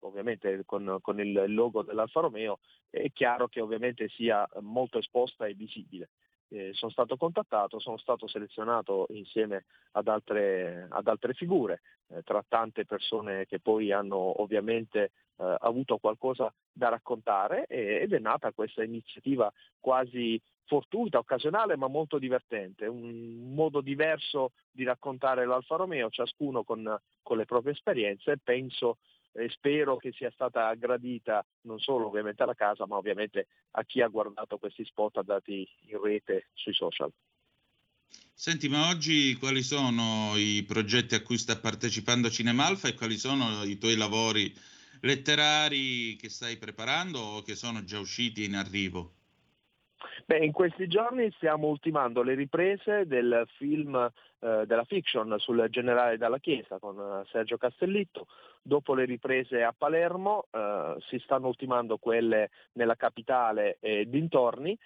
ovviamente 0.01 0.63
con, 0.65 0.99
con 1.01 1.19
il 1.19 1.53
logo 1.53 1.81
dell'Alfa 1.81 2.21
Romeo, 2.21 2.59
è 2.89 3.11
chiaro 3.11 3.47
che 3.47 3.61
ovviamente 3.61 4.07
sia 4.09 4.47
molto 4.59 4.99
esposta 4.99 5.45
e 5.45 5.53
visibile 5.53 6.09
eh, 6.49 6.71
sono 6.73 6.91
stato 6.91 7.17
contattato, 7.17 7.79
sono 7.79 7.97
stato 7.97 8.27
selezionato 8.27 9.07
insieme 9.09 9.65
ad 9.91 10.07
altre, 10.07 10.87
ad 10.89 11.07
altre 11.07 11.33
figure, 11.33 11.81
eh, 12.07 12.23
tra 12.23 12.43
tante 12.47 12.85
persone 12.85 13.45
che 13.45 13.59
poi 13.59 13.91
hanno 13.91 14.41
ovviamente 14.41 15.11
eh, 15.37 15.55
avuto 15.59 15.97
qualcosa 15.97 16.53
da 16.71 16.89
raccontare 16.89 17.65
ed 17.67 18.13
è 18.13 18.19
nata 18.19 18.51
questa 18.51 18.83
iniziativa 18.83 19.51
quasi 19.79 20.39
fortuita, 20.67 21.17
occasionale 21.17 21.75
ma 21.77 21.87
molto 21.87 22.19
divertente, 22.19 22.85
un 22.85 23.53
modo 23.53 23.81
diverso 23.81 24.51
di 24.69 24.83
raccontare 24.83 25.45
l'Alfa 25.45 25.77
Romeo, 25.77 26.09
ciascuno 26.09 26.63
con, 26.63 26.99
con 27.23 27.37
le 27.37 27.45
proprie 27.45 27.73
esperienze 27.73 28.33
e 28.33 28.37
penso 28.43 28.97
e 29.37 29.49
spero 29.49 29.97
che 29.97 30.11
sia 30.11 30.31
stata 30.31 30.73
gradita 30.73 31.45
non 31.61 31.79
solo 31.79 32.07
ovviamente 32.07 32.41
alla 32.41 32.55
casa 32.55 32.87
ma 32.87 32.97
ovviamente 32.97 33.47
a 33.71 33.83
chi 33.83 34.01
ha 34.01 34.07
guardato 34.07 34.57
questi 34.57 34.83
spot 34.83 35.17
andati 35.17 35.67
in 35.85 36.01
rete 36.01 36.49
sui 36.53 36.73
social. 36.73 37.11
Senti, 38.33 38.67
ma 38.67 38.89
oggi 38.89 39.35
quali 39.35 39.61
sono 39.61 40.33
i 40.35 40.63
progetti 40.63 41.15
a 41.15 41.21
cui 41.21 41.37
sta 41.37 41.57
partecipando 41.59 42.29
Cinemalfa 42.29 42.87
e 42.87 42.93
quali 42.95 43.17
sono 43.17 43.63
i 43.63 43.77
tuoi 43.77 43.95
lavori 43.95 44.53
letterari 45.01 46.15
che 46.15 46.29
stai 46.29 46.57
preparando 46.57 47.19
o 47.19 47.41
che 47.43 47.55
sono 47.55 47.83
già 47.83 47.99
usciti 47.99 48.43
in 48.43 48.55
arrivo? 48.55 49.16
Beh, 50.25 50.37
in 50.37 50.51
questi 50.51 50.87
giorni 50.87 51.31
stiamo 51.31 51.67
ultimando 51.67 52.21
le 52.21 52.35
riprese 52.35 53.05
del 53.07 53.47
film 53.57 53.95
eh, 54.39 54.65
della 54.65 54.83
fiction 54.83 55.35
sul 55.39 55.67
generale 55.69 56.17
dalla 56.17 56.39
Chiesa 56.39 56.77
con 56.79 56.99
eh, 56.99 57.27
Sergio 57.31 57.57
Castellitto. 57.57 58.27
Dopo 58.61 58.93
le 58.93 59.05
riprese 59.05 59.63
a 59.63 59.73
Palermo 59.75 60.45
eh, 60.51 60.95
si 61.07 61.17
stanno 61.19 61.47
ultimando 61.47 61.97
quelle 61.97 62.49
nella 62.73 62.95
capitale 62.95 63.77
e 63.79 64.05
dintorni 64.07 64.77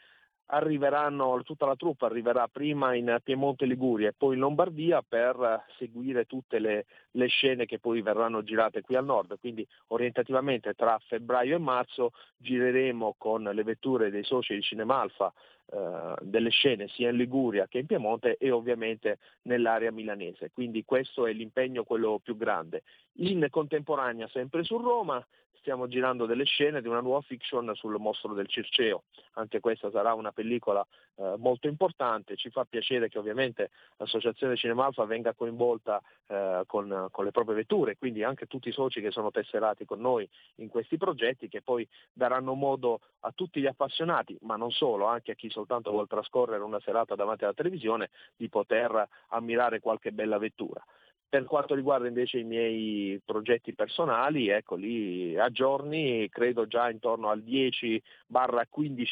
arriveranno, 0.51 1.41
tutta 1.43 1.65
la 1.65 1.75
truppa 1.75 2.07
arriverà 2.07 2.47
prima 2.47 2.93
in 2.93 3.19
Piemonte 3.23 3.65
Liguria 3.65 4.09
e 4.09 4.13
poi 4.13 4.35
in 4.35 4.41
Lombardia 4.41 5.01
per 5.01 5.63
seguire 5.77 6.25
tutte 6.25 6.59
le, 6.59 6.85
le, 7.11 7.27
scene 7.27 7.65
che 7.65 7.79
poi 7.79 8.01
verranno 8.01 8.43
girate 8.43 8.81
qui 8.81 8.95
al 8.95 9.05
nord. 9.05 9.39
Quindi 9.39 9.65
orientativamente 9.87 10.73
tra 10.73 10.99
febbraio 11.07 11.55
e 11.55 11.59
marzo 11.59 12.11
gireremo 12.37 13.15
con 13.17 13.43
le 13.43 13.63
vetture 13.63 14.09
dei 14.09 14.23
soci 14.23 14.53
di 14.53 14.61
Cinemalfa 14.61 15.31
eh, 15.73 16.15
delle 16.21 16.49
scene 16.49 16.89
sia 16.89 17.11
in 17.11 17.15
Liguria 17.15 17.67
che 17.67 17.79
in 17.79 17.85
Piemonte 17.85 18.35
e 18.37 18.51
ovviamente 18.51 19.19
nell'area 19.43 19.91
milanese. 19.91 20.51
Quindi 20.53 20.83
questo 20.83 21.25
è 21.25 21.31
l'impegno 21.31 21.83
quello 21.83 22.19
più 22.21 22.35
grande. 22.35 22.83
In 23.19 23.47
contemporanea 23.49 24.27
sempre 24.27 24.63
su 24.63 24.77
Roma 24.77 25.25
stiamo 25.61 25.87
girando 25.87 26.25
delle 26.25 26.43
scene 26.43 26.81
di 26.81 26.87
una 26.87 27.01
nuova 27.01 27.21
fiction 27.21 27.71
sul 27.75 27.95
mostro 27.99 28.33
del 28.33 28.47
Circeo. 28.47 29.03
Anche 29.33 29.59
questa 29.59 29.89
sarà 29.91 30.13
una 30.15 30.31
pellicola 30.31 30.85
eh, 31.15 31.35
molto 31.37 31.67
importante. 31.67 32.35
Ci 32.35 32.49
fa 32.49 32.65
piacere 32.65 33.09
che 33.09 33.19
ovviamente 33.19 33.69
l'Associazione 33.97 34.57
Cinemalfa 34.57 35.05
venga 35.05 35.33
coinvolta 35.33 36.01
eh, 36.27 36.63
con, 36.65 37.07
con, 37.11 37.25
le 37.25 37.31
proprie 37.31 37.55
vetture, 37.55 37.95
quindi 37.95 38.23
anche 38.23 38.47
tutti 38.47 38.69
i 38.69 38.73
soci 38.73 39.01
che 39.01 39.11
sono 39.11 39.29
tesserati 39.29 39.85
con 39.85 40.01
noi 40.01 40.27
in 40.55 40.67
questi 40.67 40.97
progetti 40.97 41.47
che 41.47 41.61
poi 41.61 41.87
daranno 42.11 42.53
modo 42.55 42.99
a 43.21 43.31
tutti 43.31 43.61
gli 43.61 43.67
appassionati, 43.67 44.35
ma 44.41 44.55
non 44.55 44.71
solo, 44.71 45.05
anche 45.05 45.31
a 45.31 45.35
chi 45.35 45.49
soltanto 45.51 45.91
vuole 45.91 46.07
trascorrere 46.07 46.63
una 46.63 46.79
serata 46.79 47.13
davanti 47.13 47.43
alla 47.43 47.53
televisione, 47.53 48.09
di 48.35 48.49
poter 48.49 49.07
ammirare 49.29 49.79
qualche 49.79 50.11
bella 50.11 50.39
vettura. 50.39 50.83
Per 51.31 51.45
quanto 51.45 51.75
riguarda 51.75 52.09
invece 52.09 52.39
i 52.39 52.43
miei 52.43 53.21
progetti 53.23 53.73
personali, 53.73 54.49
ecco 54.49 54.75
lì 54.75 55.39
a 55.39 55.49
giorni, 55.49 56.27
credo 56.27 56.67
già 56.67 56.89
intorno 56.89 57.29
al 57.29 57.39
10-15 57.39 58.01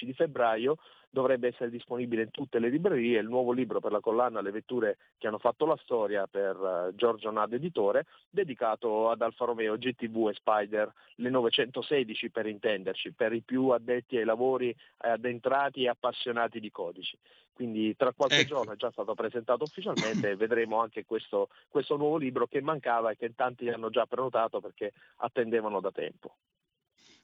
di 0.02 0.14
febbraio, 0.14 0.76
dovrebbe 1.10 1.48
essere 1.48 1.70
disponibile 1.70 2.24
in 2.24 2.32
tutte 2.32 2.60
le 2.60 2.70
librerie 2.70 3.20
il 3.20 3.28
nuovo 3.28 3.52
libro 3.52 3.80
per 3.80 3.92
la 3.92 4.00
collana 4.00 4.42
Le 4.42 4.52
vetture 4.52 4.98
che 5.18 5.28
hanno 5.28 5.40
fatto 5.40 5.66
la 5.66 5.78
storia 5.84 6.28
per 6.28 6.56
uh, 6.56 6.96
Giorgio 6.96 7.32
Nad 7.32 7.54
editore, 7.54 8.06
dedicato 8.30 9.10
ad 9.10 9.22
Alfa 9.22 9.46
Romeo 9.46 9.78
GTV 9.78 10.30
e 10.30 10.34
Spider, 10.34 10.94
le 11.16 11.30
916 11.30 12.30
per 12.30 12.46
intenderci, 12.46 13.14
per 13.14 13.34
i 13.34 13.42
più 13.42 13.70
addetti 13.70 14.18
ai 14.18 14.26
lavori, 14.26 14.76
addentrati 14.98 15.84
e 15.84 15.90
appassionati 15.90 16.60
di 16.60 16.72
codici. 16.72 17.18
Quindi 17.54 17.96
tra 17.98 18.14
qualche 18.14 18.40
ecco. 18.40 18.56
giorno 18.56 18.72
è 18.72 18.78
già 18.78 18.90
stato 18.92 19.14
presentato 19.16 19.64
ufficialmente 19.64 20.30
e 20.30 20.36
vedremo 20.38 20.80
anche 20.80 21.04
questo, 21.06 21.50
questo 21.68 21.98
nuovo 21.98 22.16
libro 22.16 22.48
che 22.48 22.62
mancava 22.62 23.12
e 23.12 23.18
che 23.18 23.36
tanti 23.36 23.68
hanno 23.68 23.90
già 23.90 24.06
prenotato 24.06 24.62
perché 24.62 24.94
attendevano 25.18 25.82
da 25.82 25.92
tempo. 25.92 26.36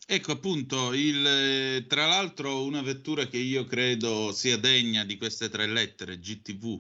Ecco 0.08 0.32
appunto, 0.32 0.94
il, 0.94 1.86
tra 1.88 2.08
l'altro 2.08 2.64
una 2.64 2.82
vettura 2.82 3.28
che 3.28 3.38
io 3.38 3.66
credo 3.66 4.32
sia 4.32 4.58
degna 4.58 5.04
di 5.04 5.16
queste 5.18 5.48
tre 5.50 5.68
lettere, 5.68 6.18
GTV, 6.20 6.80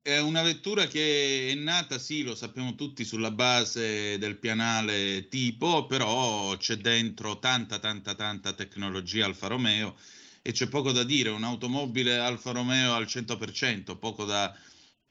È 0.00 0.18
una 0.18 0.42
vettura 0.42 0.86
che 0.86 1.48
è 1.50 1.54
nata, 1.54 1.98
sì, 1.98 2.22
lo 2.22 2.34
sappiamo 2.34 2.74
tutti, 2.74 3.04
sulla 3.04 3.30
base 3.30 4.18
del 4.18 4.38
pianale 4.38 5.28
tipo, 5.28 5.86
però 5.86 6.56
c'è 6.58 6.76
dentro 6.76 7.38
tanta, 7.38 7.78
tanta, 7.78 8.14
tanta 8.14 8.52
tecnologia 8.52 9.24
Alfa 9.24 9.46
Romeo 9.48 9.96
e 10.42 10.52
c'è 10.52 10.68
poco 10.68 10.92
da 10.92 11.04
dire, 11.04 11.30
un'automobile 11.30 12.18
Alfa 12.18 12.52
Romeo 12.52 12.92
al 12.94 13.06
100%, 13.06 13.96
poco 13.98 14.24
da, 14.26 14.54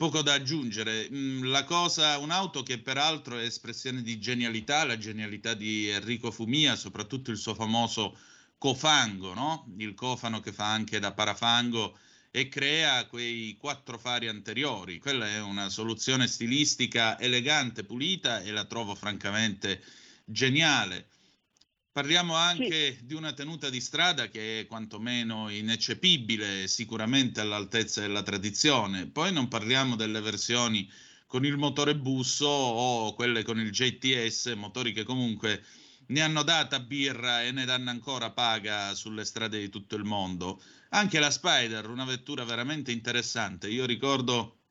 poco 0.04 0.22
da 0.22 0.34
aggiungere. 0.34 1.08
Mm, 1.10 1.46
la 1.46 1.64
cosa, 1.64 2.18
un'auto 2.18 2.62
che 2.62 2.78
peraltro 2.78 3.38
è 3.38 3.44
espressione 3.44 4.02
di 4.02 4.20
genialità, 4.20 4.84
la 4.84 4.98
genialità 4.98 5.54
di 5.54 5.88
Enrico 5.88 6.30
Fumia, 6.30 6.76
soprattutto 6.76 7.32
il 7.32 7.38
suo 7.38 7.54
famoso 7.56 8.18
cofango, 8.58 9.34
no? 9.34 9.66
il 9.78 9.94
cofano 9.94 10.42
che 10.42 10.52
fa 10.52 10.70
anche 10.70 11.00
da 11.00 11.14
parafango 11.14 11.98
e 12.32 12.50
crea 12.50 13.06
quei 13.08 13.56
quattro 13.58 13.98
fari 13.98 14.28
anteriori. 14.28 15.00
Quella 15.00 15.26
è 15.26 15.40
una 15.40 15.70
soluzione 15.70 16.28
stilistica 16.28 17.18
elegante, 17.18 17.86
pulita 17.86 18.42
e 18.42 18.52
la 18.52 18.66
trovo 18.66 18.96
francamente 18.96 19.82
geniale. 20.26 21.08
Parliamo 21.94 22.34
anche 22.34 22.96
sì. 22.98 23.06
di 23.06 23.14
una 23.14 23.34
tenuta 23.34 23.70
di 23.70 23.80
strada 23.80 24.28
che 24.28 24.62
è 24.62 24.66
quantomeno 24.66 25.48
ineccepibile, 25.50 26.68
sicuramente 26.68 27.40
all'altezza 27.40 28.02
della 28.02 28.24
tradizione. 28.24 29.06
Poi 29.06 29.32
non 29.32 29.48
parliamo 29.48 29.96
delle 29.96 30.20
versioni 30.20 30.90
con 31.28 31.46
il 31.46 31.56
motore 31.56 31.96
busso 31.96 32.48
o 32.48 33.14
quelle 33.14 33.44
con 33.44 33.60
il 33.60 33.70
JTS, 33.70 34.54
motori 34.56 34.92
che 34.92 35.04
comunque 35.04 35.64
ne 36.08 36.22
hanno 36.22 36.42
data 36.42 36.80
birra 36.80 37.44
e 37.44 37.52
ne 37.52 37.64
danno 37.64 37.92
ancora 37.92 38.32
paga 38.32 38.96
sulle 38.96 39.24
strade 39.24 39.60
di 39.60 39.70
tutto 39.70 39.96
il 39.96 40.04
mondo. 40.04 40.64
Anche 40.90 41.20
la 41.20 41.30
Spider, 41.30 41.88
una 41.88 42.06
vettura 42.06 42.44
veramente 42.44 42.92
interessante. 42.92 43.70
Io 43.70 43.86
ricordo 43.86 44.62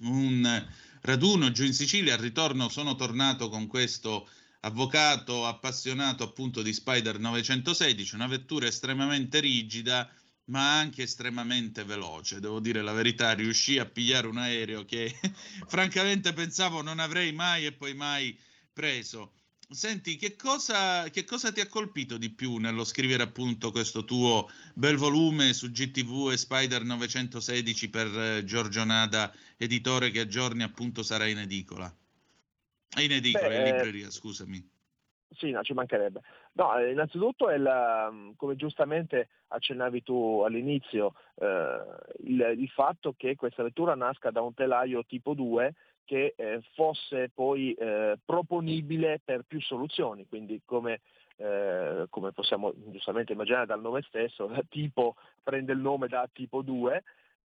un 0.00 0.66
raduno 1.02 1.52
giù 1.52 1.64
in 1.64 1.74
Sicilia, 1.74 2.14
al 2.14 2.20
ritorno 2.20 2.70
sono 2.70 2.94
tornato 2.94 3.50
con 3.50 3.66
questo 3.66 4.26
avvocato 4.64 5.46
appassionato 5.46 6.24
appunto 6.24 6.62
di 6.62 6.72
Spider 6.72 7.18
916, 7.18 8.14
una 8.14 8.26
vettura 8.26 8.66
estremamente 8.66 9.40
rigida 9.40 10.10
ma 10.46 10.78
anche 10.78 11.02
estremamente 11.02 11.84
veloce. 11.84 12.40
Devo 12.40 12.60
dire 12.60 12.82
la 12.82 12.92
verità, 12.92 13.32
riuscì 13.32 13.78
a 13.78 13.86
pigliare 13.86 14.26
un 14.26 14.38
aereo 14.38 14.84
che 14.84 15.14
francamente 15.68 16.32
pensavo 16.32 16.82
non 16.82 16.98
avrei 16.98 17.32
mai 17.32 17.66
e 17.66 17.72
poi 17.72 17.94
mai 17.94 18.36
preso. 18.72 19.32
Senti, 19.70 20.16
che 20.16 20.36
cosa, 20.36 21.08
che 21.08 21.24
cosa, 21.24 21.50
ti 21.50 21.60
ha 21.60 21.66
colpito 21.66 22.18
di 22.18 22.30
più 22.30 22.58
nello 22.58 22.84
scrivere 22.84 23.22
appunto 23.22 23.70
questo 23.70 24.04
tuo 24.04 24.50
bel 24.74 24.96
volume 24.96 25.54
su 25.54 25.70
GTV 25.70 26.30
e 26.32 26.36
Spider 26.36 26.84
916 26.84 27.88
per 27.88 28.06
eh, 28.18 28.44
Giorgio 28.44 28.84
Nada, 28.84 29.34
editore 29.56 30.10
che 30.10 30.20
a 30.20 30.26
giorni 30.26 30.62
appunto 30.62 31.02
sarà 31.02 31.26
in 31.26 31.38
edicola? 31.38 31.94
In 32.96 33.12
edicola, 33.12 33.48
Beh, 33.48 33.56
in 33.56 33.64
libreria, 33.64 34.10
scusami. 34.10 34.72
Sì, 35.36 35.50
no, 35.50 35.62
ci 35.62 35.72
mancherebbe. 35.72 36.20
No, 36.52 36.76
eh, 36.78 36.92
innanzitutto 36.92 37.48
è 37.48 37.56
la, 37.56 38.12
come 38.36 38.56
giustamente 38.56 39.28
accennavi 39.48 40.02
tu 40.02 40.42
all'inizio, 40.44 41.14
eh, 41.36 41.78
il, 42.24 42.54
il, 42.56 42.68
fatto 42.68 43.14
che 43.16 43.34
questa 43.34 43.62
vettura 43.62 43.94
nasca 43.94 44.30
da 44.30 44.40
un 44.42 44.54
telaio 44.54 45.04
tipo 45.04 45.34
2 45.34 45.74
che 46.04 46.34
eh, 46.36 46.60
fosse 46.74 47.30
poi 47.34 47.72
eh, 47.72 48.18
proponibile 48.24 49.20
per 49.24 49.42
più 49.46 49.60
soluzioni, 49.60 50.26
quindi 50.28 50.60
come, 50.64 51.00
eh, 51.36 52.06
come 52.10 52.32
possiamo 52.32 52.72
giustamente 52.90 53.32
immaginare 53.32 53.66
dal 53.66 53.80
nome 53.80 54.02
stesso, 54.02 54.48
tipo 54.68 55.16
prende 55.42 55.72
il 55.72 55.78
nome 55.78 56.06
da 56.06 56.28
tipo 56.32 56.62
2 56.62 57.02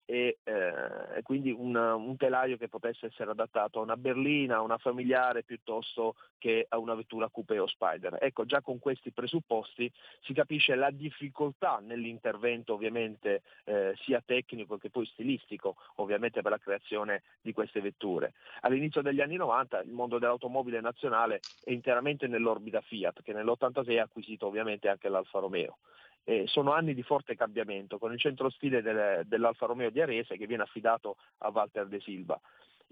e 0.10 0.39
eh, 0.44 1.22
quindi 1.22 1.51
un, 1.51 1.75
un, 1.75 2.18
telaio 2.18 2.58
che 2.58 2.68
potesse 2.68 3.06
essere 3.06 3.30
adattato 3.30 3.78
a 3.78 3.84
una 3.84 3.96
berlina, 3.96 4.56
a 4.56 4.62
una 4.62 4.80
familiare 4.80 5.44
piuttosto 5.44 6.16
che 6.39 6.66
a 6.68 6.80
una 6.80 6.96
vettura 6.96 7.30
coupé 7.30 7.60
o 7.60 7.68
spider. 7.68 8.18
Ecco, 8.20 8.44
già 8.46 8.62
con 8.62 8.80
questi 8.80 9.12
presupposti 9.12 9.92
si 10.22 10.34
capisce 10.34 10.74
la 10.74 10.89
difficoltà 10.89 11.80
nell'intervento 11.80 12.74
ovviamente 12.74 13.44
eh, 13.66 13.94
sia 14.01 14.20
tecnico 14.25 14.80
che 14.80 14.89
poi 14.89 15.06
stilistico, 15.06 15.75
ovviamente 15.98 16.42
per 16.42 16.54
la 16.54 16.58
creazione 16.58 17.22
di 17.39 17.54
queste 17.54 17.80
vetture. 17.80 18.34
All'inizio 18.62 19.04
degli 19.04 19.22
anni 19.22 19.36
90 19.36 19.82
il 19.82 19.92
mondo 19.92 20.18
dell'automobile 20.18 20.82
nazionale 20.82 21.39
è 21.63 21.69
interamente 21.72 22.26
nell'orbita 22.26 22.82
Fiat, 22.82 23.22
che 23.22 23.32
nell'86 23.32 24.00
ha 24.00 24.04
acquisito 24.06 24.48
ovviamente 24.48 24.89
anche 24.89 25.08
l'Alfa 25.08 25.38
Romeo. 25.38 25.78
Eh, 26.25 26.43
sono 26.45 26.73
anni 26.73 26.93
di 26.93 27.01
forte 27.01 27.36
cambiamento 27.36 27.97
con 27.97 28.13
il 28.13 28.19
centro 28.19 28.49
stile 28.49 28.82
del, 28.82 29.23
dell'Alfa 29.25 29.65
Romeo 29.65 29.89
di 29.89 29.99
Arese 29.99 30.38
che 30.38 30.45
viene 30.45 30.63
affidato 30.63 31.15
a 31.39 31.49
Walter 31.49 31.88
De 31.88 31.99
Silva 32.01 32.39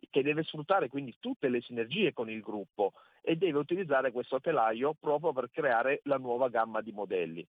che 0.09 0.21
deve 0.21 0.43
sfruttare 0.43 0.89
quindi 0.89 1.15
tutte 1.19 1.49
le 1.49 1.61
sinergie 1.61 2.13
con 2.13 2.29
il 2.29 2.41
gruppo 2.41 2.93
e 3.21 3.35
deve 3.35 3.57
utilizzare 3.57 4.11
questo 4.11 4.39
telaio 4.39 4.93
proprio 4.99 5.33
per 5.33 5.49
creare 5.51 6.01
la 6.03 6.17
nuova 6.17 6.49
gamma 6.49 6.81
di 6.81 6.91
modelli. 6.91 7.45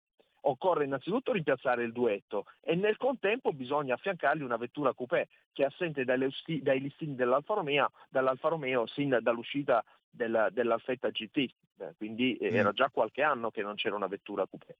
Occorre 0.47 0.85
innanzitutto 0.85 1.31
rimpiazzare 1.31 1.83
il 1.83 1.91
duetto 1.91 2.45
e 2.61 2.75
nel 2.75 2.97
contempo 2.97 3.51
bisogna 3.51 3.95
affiancargli 3.95 4.43
una 4.43 4.57
vettura 4.57 4.93
coupé 4.93 5.27
che 5.51 5.63
è 5.63 5.65
assente 5.65 6.05
dai 6.05 6.79
listini 6.79 7.15
dell'Alfa 7.15 7.55
Romeo, 7.55 7.91
dall'Alfa 8.09 8.49
Romeo 8.49 8.85
sin 8.85 9.17
dall'uscita 9.21 9.83
del, 10.07 10.49
dell'Alfetta 10.51 11.09
GT, 11.09 11.49
quindi 11.97 12.37
mm. 12.41 12.55
era 12.55 12.71
già 12.73 12.89
qualche 12.89 13.23
anno 13.23 13.49
che 13.49 13.63
non 13.63 13.73
c'era 13.73 13.95
una 13.95 14.07
vettura 14.07 14.45
coupé. 14.45 14.77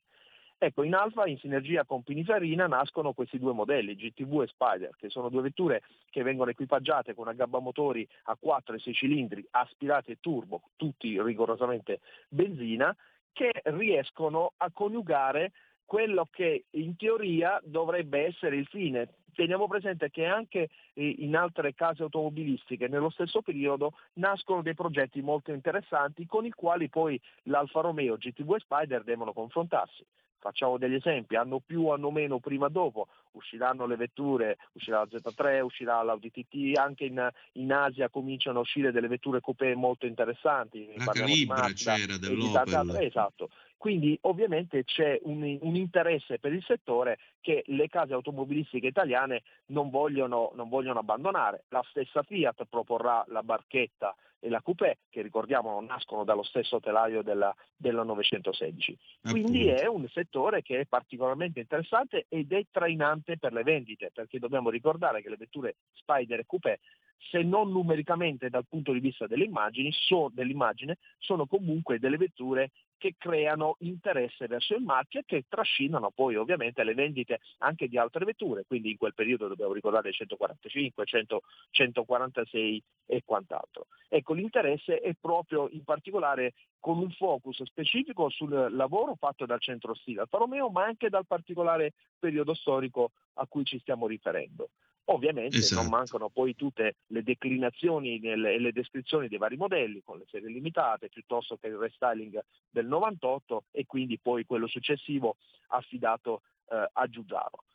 Ecco, 0.57 0.83
in 0.83 0.93
Alfa, 0.95 1.27
in 1.27 1.37
sinergia 1.37 1.83
con 1.83 2.03
Pininfarina, 2.03 2.65
nascono 2.67 3.13
questi 3.13 3.37
due 3.37 3.51
modelli, 3.51 3.95
GTV 3.95 4.41
e 4.41 4.47
Spider, 4.47 4.95
che 4.95 5.09
sono 5.09 5.29
due 5.29 5.41
vetture 5.41 5.83
che 6.09 6.23
vengono 6.23 6.49
equipaggiate 6.49 7.13
con 7.13 7.25
una 7.25 7.35
gabba 7.35 7.59
motori 7.59 8.07
a 8.23 8.37
4 8.39 8.75
e 8.75 8.79
6 8.79 8.93
cilindri, 8.93 9.45
aspirati 9.51 10.11
e 10.11 10.17
turbo, 10.21 10.69
tutti 10.77 11.21
rigorosamente 11.21 11.99
benzina, 12.29 12.95
che 13.33 13.51
riescono 13.65 14.53
a 14.57 14.71
coniugare 14.71 15.51
quello 15.83 16.27
che 16.31 16.65
in 16.71 16.95
teoria 16.95 17.59
dovrebbe 17.63 18.25
essere 18.25 18.55
il 18.55 18.65
fine. 18.67 19.09
Teniamo 19.35 19.67
presente 19.67 20.09
che 20.09 20.25
anche 20.25 20.69
eh, 20.93 21.15
in 21.19 21.35
altre 21.35 21.73
case 21.73 22.03
automobilistiche 22.03 22.87
nello 22.87 23.09
stesso 23.09 23.41
periodo 23.41 23.91
nascono 24.13 24.61
dei 24.61 24.73
progetti 24.73 25.21
molto 25.21 25.51
interessanti 25.51 26.25
con 26.25 26.45
i 26.45 26.51
quali 26.51 26.87
poi 26.87 27.19
l'Alfa 27.43 27.81
Romeo 27.81 28.15
GTV 28.15 28.55
e 28.55 28.59
Spider 28.59 29.03
devono 29.03 29.33
confrontarsi. 29.33 30.05
Facciamo 30.45 30.77
degli 30.77 30.93
esempi, 30.93 31.35
hanno 31.35 31.59
più, 31.59 31.87
hanno 31.87 32.11
meno, 32.11 32.37
prima 32.37 32.67
o 32.67 32.69
dopo, 32.69 33.07
usciranno 33.31 33.87
le 33.87 33.95
vetture, 33.95 34.57
uscirà 34.73 34.99
la 34.99 35.07
Z3, 35.09 35.61
uscirà 35.61 36.03
l'Audi 36.03 36.29
TT, 36.29 36.77
anche 36.77 37.05
in, 37.05 37.27
in 37.53 37.73
Asia 37.73 38.09
cominciano 38.09 38.59
a 38.59 38.61
uscire 38.61 38.91
delle 38.91 39.07
vetture 39.07 39.41
coupé 39.41 39.73
molto 39.73 40.05
interessanti. 40.05 40.87
La 40.97 41.05
Calibra 41.05 41.65
c'era 41.73 42.17
dell'Opel. 42.19 42.95
Esatto, 42.97 43.49
quindi 43.75 44.15
ovviamente 44.21 44.83
c'è 44.83 45.19
un, 45.23 45.57
un, 45.61 45.75
interesse 45.75 46.37
per 46.37 46.53
il 46.53 46.63
settore 46.63 47.17
che 47.41 47.63
le 47.65 47.87
case 47.87 48.13
automobilistiche 48.13 48.85
italiane 48.85 49.41
non 49.69 49.89
vogliono, 49.89 50.51
non 50.53 50.69
vogliono 50.69 50.99
abbandonare. 50.99 51.63
La 51.69 51.83
stessa 51.89 52.21
Fiat 52.21 52.65
proporrà 52.69 53.25
la 53.29 53.41
barchetta 53.41 54.15
e 54.45 54.49
la 54.49 54.61
coupé, 54.61 54.99
che 55.09 55.23
ricordiamo 55.23 55.81
nascono 55.81 56.23
dallo 56.23 56.43
stesso 56.43 56.79
telaio 56.79 57.23
della, 57.23 57.53
della 57.75 58.03
916. 58.03 58.95
Quindi 59.23 59.69
è 59.69 59.87
un 59.87 60.07
settore 60.09 60.61
che 60.61 60.81
è 60.81 60.85
particolarmente 60.85 61.59
interessante 61.59 62.27
ed 62.29 62.51
è 62.53 62.63
trainante 62.69 63.39
per 63.39 63.53
le 63.53 63.63
vendite, 63.63 64.11
perché 64.13 64.37
dobbiamo 64.37 64.69
ricordare 64.69 65.23
che 65.23 65.29
le 65.29 65.37
vetture 65.37 65.77
Spider 65.93 66.39
e 66.39 66.45
coupé 66.45 66.79
se 67.17 67.41
non 67.41 67.71
numericamente 67.71 68.49
dal 68.49 68.65
punto 68.67 68.91
di 68.91 68.99
vista 68.99 69.27
delle 69.27 69.45
immagini, 69.45 69.91
so, 69.91 70.29
dell'immagine, 70.33 70.97
sono 71.17 71.45
comunque 71.45 71.99
delle 71.99 72.17
vetture 72.17 72.71
che 72.97 73.15
creano 73.17 73.75
interesse 73.79 74.47
verso 74.47 74.75
il 74.75 74.83
marchio 74.83 75.19
e 75.19 75.23
che 75.25 75.45
trascinano 75.47 76.11
poi 76.11 76.35
ovviamente 76.35 76.83
le 76.83 76.93
vendite 76.93 77.39
anche 77.59 77.87
di 77.87 77.97
altre 77.97 78.25
vetture, 78.25 78.63
quindi 78.65 78.91
in 78.91 78.97
quel 78.97 79.13
periodo 79.13 79.47
dobbiamo 79.47 79.73
ricordare 79.73 80.11
145, 80.11 81.05
100, 81.05 81.41
146 81.71 82.83
e 83.05 83.21
quant'altro. 83.25 83.87
Ecco, 84.07 84.33
l'interesse 84.33 84.99
è 84.99 85.13
proprio 85.19 85.67
in 85.69 85.83
particolare 85.83 86.53
con 86.79 86.99
un 86.99 87.11
focus 87.11 87.63
specifico 87.63 88.29
sul 88.29 88.67
lavoro 88.71 89.15
fatto 89.15 89.45
dal 89.45 89.61
centro 89.61 89.93
stile 89.95 90.21
Alfa 90.21 90.37
Romeo, 90.37 90.69
ma 90.69 90.85
anche 90.85 91.09
dal 91.09 91.25
particolare 91.25 91.93
periodo 92.17 92.53
storico 92.53 93.11
a 93.33 93.47
cui 93.47 93.65
ci 93.65 93.79
stiamo 93.79 94.07
riferendo. 94.07 94.69
Ovviamente 95.07 95.57
esatto. 95.57 95.81
non 95.81 95.91
mancano 95.91 96.29
poi 96.29 96.55
tutte 96.55 96.95
le 97.07 97.21
declinazioni 97.21 98.19
e 98.19 98.35
le 98.35 98.71
descrizioni 98.71 99.27
dei 99.27 99.37
vari 99.37 99.55
modelli 99.55 100.01
con 100.03 100.17
le 100.17 100.25
serie 100.27 100.49
limitate 100.49 101.09
piuttosto 101.09 101.57
che 101.57 101.67
il 101.67 101.75
restyling 101.75 102.43
del 102.69 102.87
98 102.87 103.65
e 103.71 103.85
quindi 103.85 104.17
poi 104.17 104.45
quello 104.45 104.67
successivo 104.67 105.37
affidato 105.67 106.41
eh, 106.69 106.89
a 106.91 107.07
Giugiaro. 107.07 107.65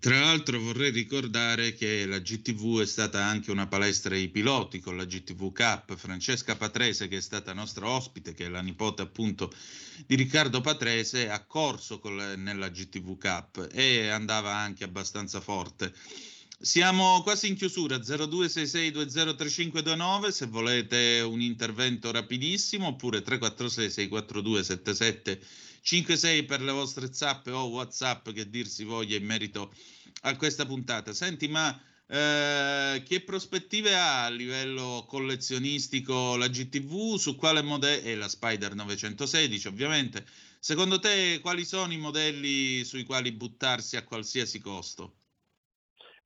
Tra 0.00 0.20
l'altro 0.20 0.60
vorrei 0.60 0.92
ricordare 0.92 1.74
che 1.74 2.06
la 2.06 2.20
GTV 2.20 2.82
è 2.82 2.86
stata 2.86 3.24
anche 3.24 3.50
una 3.50 3.66
palestra 3.66 4.14
ai 4.14 4.28
piloti 4.28 4.78
con 4.78 4.96
la 4.96 5.04
GTV 5.04 5.52
Cup. 5.52 5.96
Francesca 5.96 6.54
Patrese, 6.54 7.08
che 7.08 7.16
è 7.16 7.20
stata 7.20 7.52
nostra 7.52 7.88
ospite, 7.88 8.32
che 8.32 8.46
è 8.46 8.48
la 8.48 8.60
nipote 8.60 9.02
appunto 9.02 9.52
di 10.06 10.14
Riccardo 10.14 10.60
Patrese, 10.60 11.28
ha 11.28 11.44
corso 11.44 12.00
la, 12.10 12.36
nella 12.36 12.68
GTV 12.68 13.18
Cup 13.18 13.70
e 13.72 14.06
andava 14.08 14.54
anche 14.54 14.84
abbastanza 14.84 15.40
forte. 15.40 15.92
Siamo 16.60 17.22
quasi 17.22 17.48
in 17.48 17.56
chiusura, 17.56 17.98
0266203529 17.98 20.28
se 20.28 20.46
volete 20.46 21.20
un 21.20 21.40
intervento 21.40 22.12
rapidissimo 22.12 22.86
oppure 22.88 23.22
346 23.22 23.90
642 23.90 24.62
7756 25.88 26.44
per 26.44 26.60
le 26.60 26.72
vostre 26.72 27.12
zappe 27.14 27.50
o 27.50 27.64
whatsapp 27.68 28.28
che 28.32 28.50
dir 28.50 28.66
si 28.66 28.84
voglia 28.84 29.16
in 29.16 29.24
merito 29.24 29.72
a 30.22 30.36
questa 30.36 30.66
puntata. 30.66 31.14
Senti, 31.14 31.48
ma 31.48 31.74
eh, 32.06 33.02
che 33.06 33.22
prospettive 33.22 33.94
ha 33.94 34.26
a 34.26 34.28
livello 34.28 35.06
collezionistico 35.08 36.36
la 36.36 36.48
GTV? 36.48 37.16
Su 37.16 37.36
quale 37.36 37.62
modello? 37.62 38.06
E 38.06 38.16
la 38.16 38.28
Spider 38.28 38.74
916 38.74 39.66
ovviamente. 39.68 40.26
Secondo 40.60 40.98
te 40.98 41.38
quali 41.40 41.64
sono 41.64 41.90
i 41.94 41.98
modelli 41.98 42.84
sui 42.84 43.04
quali 43.04 43.32
buttarsi 43.32 43.96
a 43.96 44.04
qualsiasi 44.04 44.58
costo? 44.58 45.14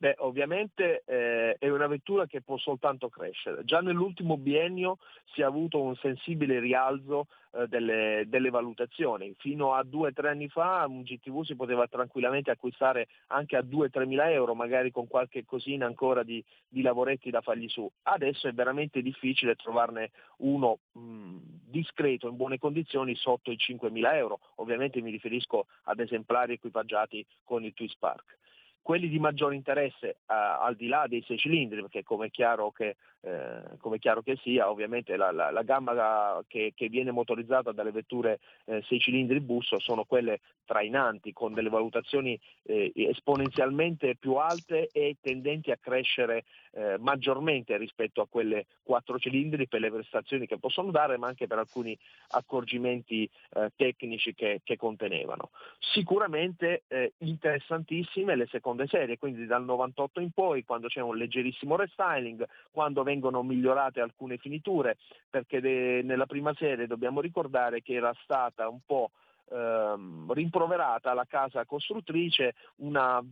Beh, 0.02 0.16
ovviamente 0.18 1.04
eh, 1.06 1.54
è 1.60 1.68
una 1.68 1.86
vettura 1.86 2.26
che 2.26 2.42
può 2.42 2.58
soltanto 2.58 3.08
crescere. 3.08 3.62
Già 3.62 3.80
nell'ultimo 3.80 4.36
biennio 4.36 4.98
si 5.26 5.42
è 5.42 5.44
avuto 5.44 5.80
un 5.80 5.94
sensibile 5.94 6.58
rialzo 6.58 7.28
eh, 7.52 7.68
delle, 7.68 8.24
delle, 8.26 8.50
valutazioni. 8.50 9.32
Fino 9.38 9.74
a 9.74 9.84
due 9.84 10.08
o 10.08 10.12
tre 10.12 10.30
anni 10.30 10.48
fa 10.48 10.84
un 10.88 11.02
GTV 11.02 11.44
si 11.44 11.54
poteva 11.54 11.86
tranquillamente 11.86 12.50
acquistare 12.50 13.06
anche 13.28 13.54
a 13.54 13.60
2-3 13.60 14.04
mila 14.08 14.28
euro, 14.28 14.56
magari 14.56 14.90
con 14.90 15.06
qualche 15.06 15.44
cosina 15.44 15.86
ancora 15.86 16.24
di, 16.24 16.44
di, 16.66 16.82
lavoretti 16.82 17.30
da 17.30 17.40
fargli 17.40 17.68
su. 17.68 17.88
Adesso 18.02 18.48
è 18.48 18.52
veramente 18.52 19.02
difficile 19.02 19.54
trovarne 19.54 20.10
uno 20.38 20.80
mh, 20.94 21.36
discreto, 21.68 22.26
in 22.26 22.34
buone 22.34 22.58
condizioni, 22.58 23.14
sotto 23.14 23.52
i 23.52 23.56
5 23.56 23.88
mila 23.88 24.16
euro. 24.16 24.40
Ovviamente 24.56 25.00
mi 25.00 25.12
riferisco 25.12 25.66
ad 25.84 26.00
esemplari 26.00 26.54
equipaggiati 26.54 27.24
con 27.44 27.62
il 27.62 27.72
Twist 27.72 27.98
Park 28.00 28.40
quelli 28.82 29.08
di 29.08 29.20
maggiore 29.20 29.54
interesse 29.54 30.08
eh, 30.08 30.16
al 30.26 30.74
di 30.74 30.88
là 30.88 31.06
dei 31.08 31.22
sei 31.22 31.38
cilindri, 31.38 31.80
perché 31.80 32.02
come 32.02 32.26
è 32.26 32.30
chiaro 32.30 32.72
che, 32.72 32.96
eh, 33.20 33.62
come 33.78 33.98
chiaro 33.98 34.22
che 34.22 34.36
sia, 34.42 34.68
ovviamente 34.68 35.16
la, 35.16 35.30
la, 35.30 35.50
la 35.50 35.62
gamma 35.62 36.42
che, 36.48 36.72
che, 36.74 36.88
viene 36.88 37.12
motorizzata 37.12 37.70
dalle 37.70 37.92
vetture 37.92 38.40
eh, 38.64 38.82
sei 38.88 38.98
cilindri 38.98 39.40
busso 39.40 39.78
sono 39.78 40.04
quelle 40.04 40.40
trainanti, 40.64 41.32
con 41.32 41.54
delle 41.54 41.68
valutazioni 41.68 42.38
eh, 42.64 42.90
esponenzialmente 42.94 44.16
più 44.16 44.34
alte 44.34 44.88
e 44.92 45.16
tendenti 45.20 45.70
a 45.70 45.78
crescere 45.80 46.44
eh, 46.72 46.96
maggiormente 46.98 47.76
rispetto 47.76 48.20
a 48.20 48.26
quelle 48.28 48.66
quattro 48.82 49.18
cilindri 49.18 49.68
per 49.68 49.80
le 49.80 49.90
prestazioni 49.90 50.46
che 50.46 50.58
possono 50.58 50.90
dare, 50.90 51.16
ma 51.16 51.28
anche 51.28 51.46
per 51.46 51.58
alcuni 51.58 51.96
accorgimenti 52.30 53.28
eh, 53.54 53.70
tecnici 53.76 54.34
che, 54.34 54.60
che, 54.64 54.76
contenevano. 54.76 55.50
Sicuramente 55.78 56.82
interessantissime 57.18 58.34
le 58.34 58.46
seconde 58.46 58.71
seconde 58.72 58.86
serie, 58.86 59.18
quindi 59.18 59.46
dal 59.46 59.64
98 59.64 60.20
in 60.20 60.30
poi, 60.30 60.64
quando 60.64 60.88
c'è 60.88 61.00
un 61.00 61.16
leggerissimo 61.16 61.76
restyling, 61.76 62.44
quando 62.70 63.02
vengono 63.02 63.42
migliorate 63.42 64.00
alcune 64.00 64.38
finiture, 64.38 64.96
perché 65.28 65.60
de- 65.60 66.02
nella 66.02 66.26
prima 66.26 66.52
serie 66.54 66.86
dobbiamo 66.86 67.20
ricordare 67.20 67.82
che 67.82 67.94
era 67.94 68.12
stata 68.22 68.68
un 68.68 68.80
po' 68.84 69.10
ehm, 69.50 70.32
rimproverata 70.32 71.12
la 71.14 71.26
casa 71.28 71.64
costruttrice 71.64 72.54
una 72.76 73.22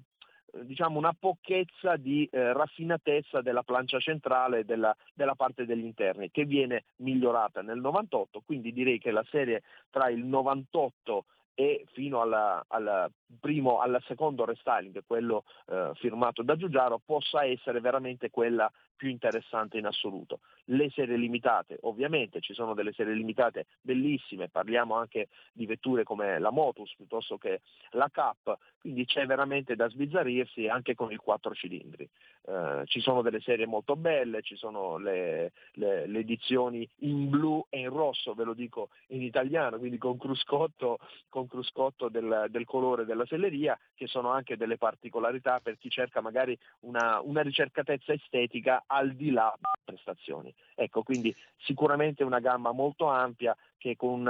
diciamo 0.53 0.99
una 0.99 1.15
pochezza 1.17 1.95
di 1.95 2.29
eh, 2.29 2.53
raffinatezza 2.53 3.41
della 3.41 3.63
plancia 3.63 4.01
centrale 4.01 4.65
della, 4.65 4.93
della, 5.15 5.37
parte 5.37 5.65
degli 5.65 5.85
interni 5.85 6.33
che 6.33 6.45
viene 6.45 6.87
migliorata 6.97 7.63
nel 7.63 7.79
98 7.79 8.43
quindi 8.45 8.73
direi 8.73 8.99
che 8.99 9.13
la 9.13 9.25
serie 9.31 9.63
tra 9.91 10.09
il 10.09 10.25
98 10.25 11.25
e 11.55 11.85
fino 11.93 12.21
alla, 12.21 12.65
alla 12.69 13.11
primo, 13.39 13.81
al 13.81 14.03
secondo 14.07 14.45
restyling, 14.45 15.03
quello 15.07 15.45
eh, 15.69 15.93
firmato 15.95 16.43
da 16.43 16.57
Giugiaro, 16.57 17.01
possa 17.05 17.45
essere 17.45 17.81
veramente 17.81 18.31
quella 18.31 18.71
più 19.01 19.09
interessante 19.09 19.79
in 19.79 19.87
assoluto. 19.87 20.41
Le 20.67 20.91
serie 20.91 21.17
limitate, 21.17 21.79
ovviamente 21.83 22.41
ci 22.41 22.53
sono 22.53 22.75
delle 22.75 22.93
serie 22.93 23.15
limitate 23.15 23.65
bellissime, 23.81 24.51
parliamo 24.51 24.95
anche 24.95 25.29
di 25.53 25.65
vetture 25.65 26.05
come 26.05 26.39
la 26.39 26.51
Motus 26.51 26.95
piuttosto 26.97 27.39
che 27.39 27.63
la 27.93 28.11
Cap, 28.13 28.59
quindi 28.79 29.07
c'è 29.07 29.25
veramente 29.25 29.75
da 29.75 29.89
sbizzarrirsi 29.89 30.69
anche 30.69 30.95
con 30.95 31.11
i 31.13 31.17
quattro 31.17 31.55
cilindri. 31.55 32.07
Eh, 32.47 32.83
ci 32.85 33.01
sono 33.01 33.23
delle 33.23 33.41
serie 33.41 33.65
molto 33.65 33.97
belle, 33.97 34.43
ci 34.43 34.57
sono 34.57 34.99
le, 34.99 35.53
le, 35.73 36.07
le, 36.07 36.19
edizioni 36.19 36.87
in 36.99 37.31
blu 37.31 37.65
e 37.71 37.81
in 37.81 37.89
rosso, 37.89 38.35
ve 38.35 38.45
lo 38.45 38.53
dico 38.53 38.91
in 39.09 39.23
italiano, 39.23 39.79
quindi 39.79 39.97
con 39.97 40.19
cruscotto, 40.19 40.99
con 41.31 41.40
cruscotto 41.47 42.09
del, 42.09 42.47
del 42.49 42.65
colore 42.65 43.05
della 43.05 43.27
selleria, 43.27 43.79
che 43.95 44.07
sono 44.07 44.31
anche 44.31 44.57
delle 44.57 44.77
particolarità 44.77 45.61
per 45.61 45.79
chi 45.79 45.89
cerca 45.89 46.21
magari 46.21 46.59
una, 46.81 47.21
una 47.23 47.43
ricercatezza 47.43 48.13
estetica 48.13 48.85
al 48.87 49.13
di 49.13 49.31
là 49.31 49.55
delle 49.59 49.85
prestazioni. 49.85 50.55
Ecco, 50.75 51.03
quindi 51.03 51.35
sicuramente 51.59 52.25
una 52.25 52.41
gamma 52.41 52.73
molto 52.73 53.07
ampia 53.07 53.57
che 53.81 53.97
con, 53.97 54.23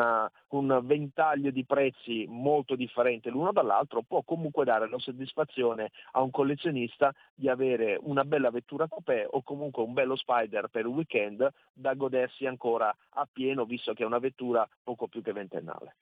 con, 0.46 0.70
un 0.70 0.81
ventaglio 0.85 1.51
di 1.51 1.64
prezzi 1.64 2.25
molto 2.29 2.77
differente 2.77 3.31
l'uno 3.31 3.53
dall'altro 3.53 4.03
può 4.03 4.23
comunque 4.23 4.64
dare 4.64 4.88
la 4.88 4.99
soddisfazione 4.99 5.90
a 6.12 6.23
un 6.23 6.31
collezionista 6.31 7.12
di 7.35 7.49
avere 7.49 7.99
una 8.01 8.25
bella 8.25 8.51
vettura 8.51 8.87
coupé 8.87 9.27
o 9.29 9.42
comunque 9.42 9.83
un 9.83 9.92
bello 9.92 10.14
spider 10.14 10.68
per 10.68 10.87
un 10.87 10.94
weekend 10.94 11.49
da 11.73 11.94
godersi 11.94 12.46
ancora 12.46 12.94
a 13.11 13.29
pieno 13.31 13.64
visto 13.64 13.92
che 13.92 14.05
è 14.05 14.07
una 14.07 14.18
vettura 14.18 14.66
poco 14.85 15.09
più 15.09 15.20
che 15.20 15.33
ventennale. 15.33 15.96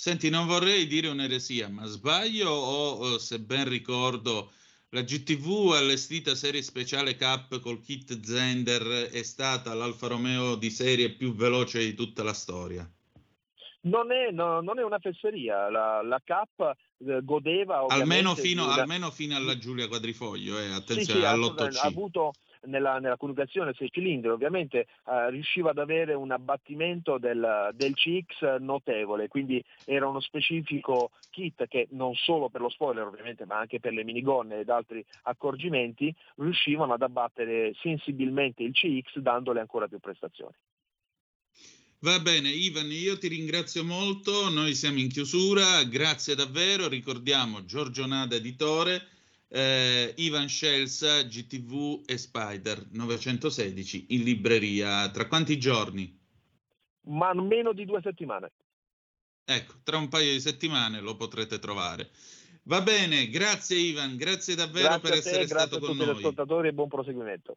Senti, 0.00 0.30
non 0.30 0.46
vorrei 0.46 0.86
dire 0.86 1.08
un'eresia, 1.08 1.68
ma 1.68 1.84
sbaglio 1.84 2.48
o 2.48 3.18
se 3.18 3.38
ben 3.38 3.68
ricordo 3.68 4.50
la 4.92 5.02
GTV 5.02 5.74
allestita 5.74 6.34
serie 6.34 6.62
speciale 6.62 7.16
Cup 7.16 7.60
col 7.60 7.82
kit 7.82 8.18
Zender 8.22 9.10
è 9.10 9.22
stata 9.22 9.74
l'Alfa 9.74 10.06
Romeo 10.06 10.54
di 10.54 10.70
serie 10.70 11.10
più 11.10 11.34
veloce 11.34 11.80
di 11.80 11.92
tutta 11.92 12.22
la 12.22 12.32
storia. 12.32 12.90
Non 13.82 14.10
è, 14.10 14.30
no, 14.30 14.62
non 14.62 14.78
è 14.78 14.82
una 14.82 14.98
fesseria, 15.00 15.68
la, 15.68 16.00
la 16.00 16.22
Cup 16.24 16.76
eh, 17.06 17.20
godeva 17.22 17.84
almeno 17.86 18.34
fino, 18.34 18.72
di... 18.72 18.80
almeno 18.80 19.10
fino, 19.10 19.36
alla 19.36 19.58
Giulia 19.58 19.86
Quadrifoglio, 19.86 20.58
eh, 20.58 20.72
attenzione 20.72 21.20
sì, 21.20 21.26
sì, 21.26 21.26
all'8C. 21.26 21.76
Ha 21.76 21.86
avuto, 21.86 22.32
nella, 22.66 22.98
nella 22.98 23.16
coniugazione 23.16 23.74
6 23.74 23.90
cilindri 23.90 24.30
ovviamente 24.30 24.86
eh, 25.06 25.30
riusciva 25.30 25.70
ad 25.70 25.78
avere 25.78 26.14
un 26.14 26.30
abbattimento 26.30 27.18
del, 27.18 27.70
del, 27.74 27.94
CX 27.94 28.58
notevole, 28.58 29.28
quindi 29.28 29.62
era 29.84 30.06
uno 30.08 30.20
specifico 30.20 31.10
kit 31.30 31.66
che 31.66 31.88
non 31.90 32.14
solo 32.14 32.48
per 32.48 32.60
lo 32.60 32.68
spoiler 32.68 33.06
ovviamente 33.06 33.44
ma 33.44 33.58
anche 33.58 33.80
per 33.80 33.92
le 33.92 34.04
minigonne 34.04 34.60
ed 34.60 34.68
altri 34.68 35.04
accorgimenti 35.22 36.14
riuscivano 36.36 36.94
ad 36.94 37.02
abbattere 37.02 37.72
sensibilmente 37.80 38.62
il 38.62 38.72
CX 38.72 39.18
dandole 39.18 39.60
ancora 39.60 39.88
più 39.88 39.98
prestazioni. 39.98 40.54
Va 42.02 42.18
bene, 42.18 42.48
Ivan, 42.48 42.90
io 42.90 43.18
ti 43.18 43.28
ringrazio 43.28 43.84
molto, 43.84 44.48
noi 44.48 44.74
siamo 44.74 44.98
in 44.98 45.08
chiusura, 45.10 45.84
grazie 45.84 46.34
davvero, 46.34 46.88
ricordiamo 46.88 47.66
Giorgio 47.66 48.06
Nada 48.06 48.36
editore, 48.36 49.06
eh, 49.52 50.14
Ivan 50.16 50.48
Scelsa, 50.48 51.22
GTV 51.24 52.02
e 52.06 52.16
Spider 52.16 52.86
916 52.90 54.06
in 54.10 54.22
libreria. 54.22 55.10
Tra 55.10 55.26
quanti 55.26 55.58
giorni? 55.58 56.16
Ma 57.08 57.34
meno 57.34 57.72
di 57.72 57.84
due 57.84 58.00
settimane. 58.02 58.52
Ecco, 59.44 59.74
tra 59.82 59.96
un 59.96 60.08
paio 60.08 60.32
di 60.32 60.40
settimane 60.40 61.00
lo 61.00 61.16
potrete 61.16 61.58
trovare. 61.58 62.10
Va 62.64 62.82
bene, 62.82 63.28
grazie 63.28 63.76
Ivan, 63.76 64.16
grazie 64.16 64.54
davvero 64.54 64.88
grazie 64.88 65.08
per 65.08 65.18
essere 65.18 65.38
te, 65.40 65.46
stato 65.48 65.78
con 65.80 65.96
noi. 65.96 65.96
Grazie 65.96 66.04
a 66.04 66.06
tutti 66.06 66.22
gli 66.22 66.26
ascoltatori 66.26 66.68
e 66.68 66.72
buon 66.72 66.88
proseguimento. 66.88 67.56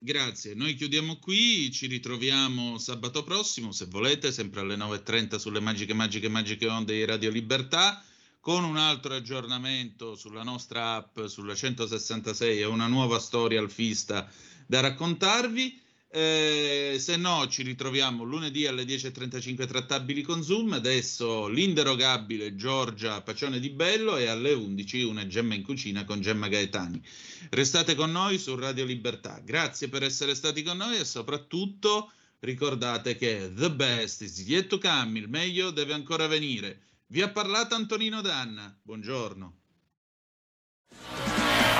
Grazie, 0.00 0.54
noi 0.54 0.74
chiudiamo 0.74 1.18
qui, 1.18 1.70
ci 1.72 1.86
ritroviamo 1.86 2.78
sabato 2.78 3.24
prossimo, 3.24 3.72
se 3.72 3.86
volete, 3.86 4.30
sempre 4.30 4.60
alle 4.60 4.76
9.30 4.76 5.36
sulle 5.36 5.60
magiche, 5.60 5.92
magiche, 5.92 6.28
magiche 6.28 6.68
onde 6.68 6.94
di 6.94 7.04
Radio 7.04 7.30
Libertà 7.30 8.02
con 8.48 8.64
un 8.64 8.78
altro 8.78 9.14
aggiornamento 9.14 10.16
sulla 10.16 10.42
nostra 10.42 10.94
app, 10.94 11.26
sulla 11.26 11.54
166 11.54 12.60
e 12.60 12.64
una 12.64 12.86
nuova 12.86 13.18
storia 13.18 13.60
alfista 13.60 14.26
da 14.66 14.80
raccontarvi. 14.80 15.78
Eh, 16.10 16.96
se 16.98 17.18
no, 17.18 17.46
ci 17.48 17.62
ritroviamo 17.62 18.24
lunedì 18.24 18.66
alle 18.66 18.84
10.35 18.84 19.66
trattabili 19.66 20.22
con 20.22 20.42
Zoom. 20.42 20.72
Adesso 20.72 21.46
l'inderogabile 21.48 22.56
Giorgia 22.56 23.20
Pacione 23.20 23.60
di 23.60 23.68
Bello 23.68 24.16
e 24.16 24.28
alle 24.28 24.54
11 24.54 25.02
una 25.02 25.26
gemma 25.26 25.52
in 25.52 25.62
cucina 25.62 26.06
con 26.06 26.22
Gemma 26.22 26.48
Gaetani. 26.48 27.02
Restate 27.50 27.94
con 27.94 28.10
noi 28.10 28.38
su 28.38 28.54
Radio 28.54 28.86
Libertà. 28.86 29.42
Grazie 29.44 29.90
per 29.90 30.04
essere 30.04 30.34
stati 30.34 30.62
con 30.62 30.78
noi 30.78 30.96
e 30.96 31.04
soprattutto 31.04 32.12
ricordate 32.38 33.14
che 33.18 33.52
the 33.54 33.70
best 33.70 34.22
is 34.22 34.38
yet 34.38 34.68
to 34.68 34.78
come, 34.78 35.18
il 35.18 35.28
meglio 35.28 35.70
deve 35.70 35.92
ancora 35.92 36.26
venire. 36.26 36.86
Vi 37.10 37.22
ha 37.22 37.30
parlato 37.30 37.74
Antonino 37.74 38.20
Danna. 38.20 38.78
Buongiorno. 38.82 39.54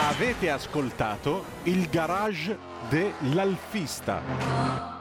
Avete 0.08 0.48
ascoltato 0.48 1.44
il 1.64 1.86
garage 1.90 2.58
dell'alfista. 2.88 4.97